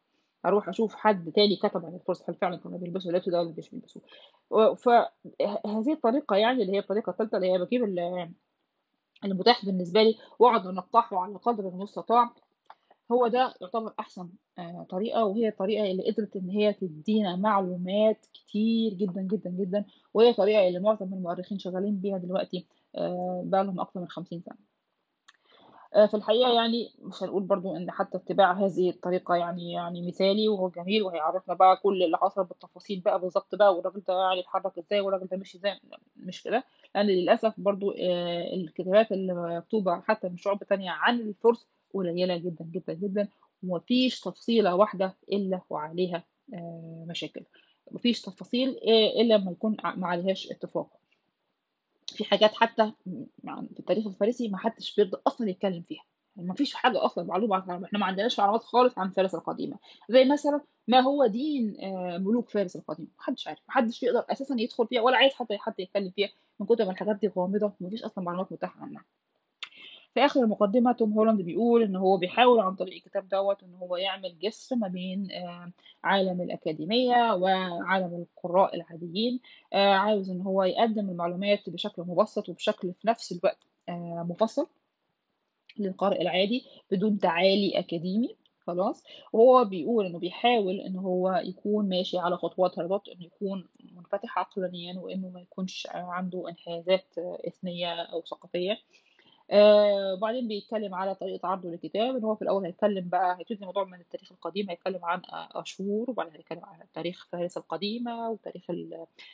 أروح 0.46 0.70
أشوف 0.70 0.96
حد 0.96 1.32
تاني 1.32 1.56
كتب 1.56 1.86
عن 1.86 1.96
الفُرس 1.96 2.30
هل 2.30 2.36
فعلًا 2.36 2.58
كانوا 2.58 2.78
بيلبسوا 2.80 3.12
اللبس 3.12 3.30
ده 3.30 3.40
والّا 3.40 3.54
مش 3.58 3.70
بيلبسوه. 3.70 4.04
و 4.50 4.76
ف 4.76 4.90
ه 4.90 5.10
هذه 5.68 5.94
الطريقة 5.94 6.36
يعني 6.36 6.62
اللي 6.64 6.74
هي 6.74 6.80
الطريقة 6.80 7.10
التالتة 7.10 7.36
اللي 7.38 7.52
هي 7.54 7.58
باجيب 7.60 7.84
ال 7.84 8.00
المتاح 9.26 9.66
بالنسبة 9.66 10.04
لي 10.04 10.16
وأقعد 10.40 10.68
أنقّحه 10.68 11.18
على 11.20 11.36
قدر 11.38 11.70
المستطاع، 11.70 12.30
هو 13.12 13.28
ده 13.28 13.56
يعتبر 13.62 13.94
أحسن 14.00 14.30
آآ 14.60 14.88
طريقة، 14.90 15.26
وهي 15.26 15.48
الطريقة 15.50 15.92
اللي 15.92 16.12
قدرت 16.12 16.36
إن 16.36 16.50
هي 16.50 16.74
تدّينا 16.74 17.36
معلومات 17.36 18.26
كتير 18.34 18.94
جدًا، 18.94 19.22
جدًا، 19.22 19.50
جدًا، 19.52 19.86
وهي 20.14 20.30
الطريقة 20.30 20.68
اللي 20.68 20.80
معظم 20.80 21.14
المؤرخين 21.14 21.60
شغالين 21.60 21.98
بيها 22.02 22.18
دلوقتي 22.18 22.68
آآ 22.98 23.44
بقى 23.46 23.64
لهم 23.66 23.80
أكتر 23.80 24.00
من 24.00 24.10
50 24.10 24.42
سنة. 24.42 24.71
آآ 25.96 26.08
في 26.08 26.14
الحقيقة 26.14 26.54
يعني 26.54 26.92
مش 27.00 27.24
هنقول 27.24 27.44
برضه 27.44 27.78
إن 27.78 27.92
حتى 27.92 28.18
اتباع 28.18 28.52
هذه 28.54 28.90
الطريقة 28.90 29.36
يعني 29.36 29.72
يعني 29.72 30.08
مثالي 30.08 30.48
وهو 30.48 30.70
جميل 30.70 31.04
وهيعرّفنا 31.04 31.54
بقى 31.54 31.78
كل 31.78 32.04
اللي 32.04 32.18
حصل 32.18 32.44
بالتفاصيل 32.44 33.00
بقى 33.00 33.20
بالضبط 33.22 33.56
بقى 33.56 33.76
والراجل 33.76 34.02
ده 34.08 34.14
يعني 34.28 34.40
اتحرّك 34.42 34.78
إزاي 34.78 35.00
والراجل 35.02 35.28
ده 35.28 35.38
مشي 35.38 35.58
إزاي، 35.58 35.80
مش 36.16 36.44
كده، 36.44 36.64
لأن 36.96 37.06
للأسف 37.08 37.54
برضه 37.58 37.96
آآ 38.00 38.54
الكتابات 38.54 39.12
اللي 39.12 39.34
مكتوبة 39.34 40.02
حتى 40.02 40.30
من 40.30 40.38
شعوب 40.38 40.64
تانية 40.64 40.92
عن 40.92 41.20
الفُرس 41.20 41.68
قليلة 41.94 42.38
جدًا، 42.38 42.66
جدًا، 42.66 42.94
جدًا، 42.94 43.28
وما 43.64 43.80
فيش 43.80 44.20
تفصيلة 44.22 44.76
واحدة 44.76 45.16
إلا 45.32 45.62
وعليها 45.70 46.24
آآ 46.54 47.06
مشاكل، 47.10 47.44
ما 47.92 48.00
فيش 48.00 48.22
تفاصيل 48.22 48.70
إلا 49.22 49.36
أمّا 49.36 49.52
يكون 49.52 49.78
ما 49.84 50.08
عليهاش 50.08 50.52
اتفاق. 50.52 51.01
في 52.14 52.24
حاجات 52.26 52.54
حتى 52.56 52.92
في 53.04 53.80
التاريخ 53.80 54.08
الفارسي 54.08 54.48
ما 54.50 54.58
حدش 54.58 54.96
بيرضى 54.96 55.18
أصلًا 55.28 55.50
يتكلم 55.50 55.82
فيها، 55.90 56.04
ما 56.36 56.54
فيش 56.54 56.74
حاجة 56.74 57.06
أصلًا 57.06 57.24
معلومة 57.24 57.56
عنها، 57.56 57.86
إحنا 57.86 58.00
ما 58.00 58.06
عندناش 58.06 58.40
معلومات 58.40 58.64
خالص 58.64 58.98
عن 58.98 59.10
فارس 59.12 59.36
القديمة، 59.36 59.78
زي 60.10 60.26
مثلًا 60.26 60.62
ما 60.88 61.00
هو 61.00 61.26
دين 61.26 61.78
آآ 61.80 62.18
ملوك 62.18 62.50
فارس 62.50 62.76
القديمة، 62.76 63.08
ما 63.18 63.24
حدش 63.24 63.48
عارف، 63.48 63.60
ما 63.68 63.74
حدش 63.74 64.04
يقدر 64.04 64.26
أساسًا 64.30 64.56
يدخل 64.60 64.88
فيها 64.88 65.02
ولا 65.02 65.18
عايز 65.18 65.34
حتى 65.34 65.58
حد 65.58 65.80
يتكلم 65.80 66.12
فيها، 66.12 66.30
من 66.60 66.66
كتر 66.68 66.86
ما 66.86 66.92
الحاجات 66.92 67.16
دي 67.16 67.28
غامضة 67.38 67.74
وما 67.82 67.90
فيش 67.90 68.04
أصلًا 68.04 68.24
معلومات 68.24 68.52
متاحة 68.52 68.82
عنها. 68.82 69.06
في 70.14 70.26
آخر 70.26 70.40
المقدمة 70.44 70.92
توم 70.92 71.14
هولاند 71.14 71.42
بيقول 71.42 71.84
إن 71.84 71.96
هو 71.96 72.18
بيحاول 72.18 72.60
عن 72.60 72.76
طريق 72.76 72.94
الكتاب 72.94 73.30
دوّة 73.30 73.58
إن 73.64 73.74
هو 73.76 73.98
يعمل 73.98 74.40
جسر 74.40 74.76
ما 74.76 74.88
بين 74.88 75.32
آآ 75.32 75.72
عالم 76.04 76.42
الأكاديمية 76.42 77.34
وعالم 77.34 78.16
القراء 78.16 78.76
العاديين، 78.76 79.40
آآ 79.74 79.94
عاوز 79.94 80.30
إن 80.30 80.42
هو 80.42 80.64
يقدّم 80.64 81.10
المعلومات 81.10 81.70
بشكل 81.70 82.02
مبسّط 82.02 82.50
وبشكل 82.50 82.94
في 82.94 83.08
نفس 83.08 83.32
الوقت 83.32 83.60
آآ 83.90 84.26
مفصّل 84.30 84.68
للقارئ 85.80 86.22
العادي 86.22 86.66
بدون 86.92 87.18
تعالي 87.20 87.80
أكاديمي 87.80 88.36
خلاص، 88.68 89.04
وهو 89.34 89.66
بيقول 89.66 90.06
إنه 90.06 90.20
بيحاول 90.20 90.80
إن 90.82 90.96
هو 90.98 91.42
يكون 91.46 91.90
ماشي 91.90 92.18
على 92.18 92.38
خطوات 92.38 92.80
هيرودوت، 92.80 93.10
إنه 93.10 93.26
يكون 93.26 93.68
منفتح 93.96 94.40
عقلانيًا 94.40 95.00
وإنه 95.00 95.30
ما 95.30 95.42
يكونش 95.42 95.88
عنده 95.92 96.50
انحيازات 96.50 97.16
إثنية 97.48 97.94
أو 98.02 98.22
ثقافية. 98.22 98.78
آآ 99.52 100.14
وبعدين 100.14 100.48
بيتكلم 100.48 100.96
على 100.96 101.16
طريقة 101.16 101.48
عرضه 101.48 101.70
للكتاب، 101.70 102.16
إن 102.16 102.24
هو 102.24 102.36
في 102.36 102.42
الأول 102.42 102.66
هيتكلم 102.66 103.10
بقى 103.10 103.38
هيبتدي 103.40 103.60
الموضوع 103.60 103.84
من 103.84 104.00
التاريخ 104.00 104.32
القديم، 104.32 104.70
هيتكلم 104.70 105.06
عن 105.06 105.20
أ 105.20 105.62
أشور، 105.62 106.10
وبعدين 106.10 106.34
هيتكلم 106.36 106.66
عن 106.66 106.80
تاريخ 106.94 107.28
فارس 107.32 107.58
القديمة 107.58 108.30
وتاريخ 108.30 108.64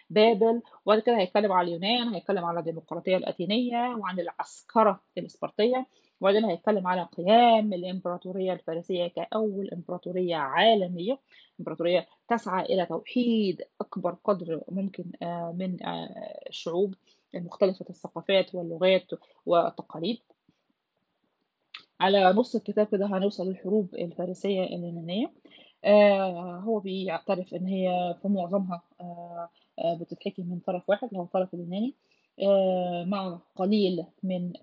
بابل، 0.09 0.61
وبعد 0.85 0.99
كده 0.99 1.17
هيتكلم 1.17 1.51
على 1.51 1.67
اليونان، 1.67 2.07
هيتكلم 2.09 2.45
على 2.45 2.59
الديمقراطية 2.59 3.17
الأثينية 3.17 3.95
وعن 3.95 4.19
العسكرة 4.19 5.01
الإسبرطية، 5.17 5.85
وبعدين 6.21 6.45
هيتكلم 6.45 6.87
على 6.87 7.03
قيام 7.03 7.73
الإمبراطورية 7.73 8.53
الفارسية 8.53 9.07
كأول 9.07 9.69
إمبراطورية 9.73 10.35
عالمية، 10.35 11.19
إمبراطورية 11.59 12.07
تسعى 12.29 12.65
إلى 12.65 12.85
توحيد 12.85 13.61
أكبر 13.81 14.15
قدر 14.23 14.61
ممكن 14.69 15.05
آآ 15.21 15.55
من 15.59 15.83
آآ 15.83 16.09
الشعوب. 16.49 16.95
مختلفة 17.35 17.85
الثقافات 17.89 18.55
واللغات 18.55 19.07
والتقاليد. 19.45 20.19
على 21.99 22.33
نُص 22.33 22.55
الكتاب 22.55 22.87
كده 22.87 23.05
هنوصل 23.05 23.47
للحروب 23.47 23.95
الفارسية 23.95 24.63
اليونانية، 24.63 25.31
آآ 25.85 26.61
هو 26.65 26.79
بيعترف 26.79 27.53
إن 27.53 27.65
هي 27.67 28.15
في 28.21 28.27
معظمها 28.27 28.81
آآ 29.01 29.49
آآ 29.79 29.93
بتتحكي 30.01 30.43
من 30.43 30.59
طرف 30.59 30.89
واحد 30.89 31.07
اللي 31.07 31.19
هو 31.19 31.23
الطرف 31.23 31.53
اليوناني، 31.53 31.93
مع 33.05 33.39
قليل 33.55 34.05
من 34.23 34.53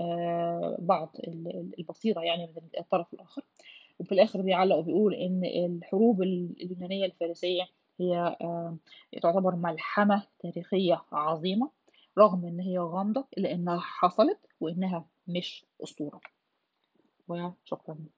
بعض 0.78 1.16
ال 1.28 1.46
ال 1.48 1.70
البصيرة 1.78 2.20
يعني 2.20 2.46
من 2.46 2.62
الطرف 2.80 3.14
الآخر، 3.14 3.42
وفي 4.00 4.12
الآخر 4.12 4.42
بيعلّق 4.42 4.76
وبيقول 4.76 5.14
إن 5.14 5.44
الحروب 5.44 6.22
ال 6.22 6.50
اليونانية 6.62 7.06
الفارسية 7.06 7.62
هي 8.00 8.36
تعتبر 9.22 9.54
ملحمة 9.56 10.22
تاريخية 10.38 11.02
عظيمة، 11.12 11.70
رغم 12.18 12.46
إن 12.46 12.60
هي 12.60 12.78
غامضة 12.78 13.28
إلا 13.38 13.52
إنها 13.52 13.78
حصلت 13.80 14.40
وإنها 14.60 15.06
مش 15.28 15.66
أسطورة. 15.84 16.20
وشكرًا. 17.28 18.06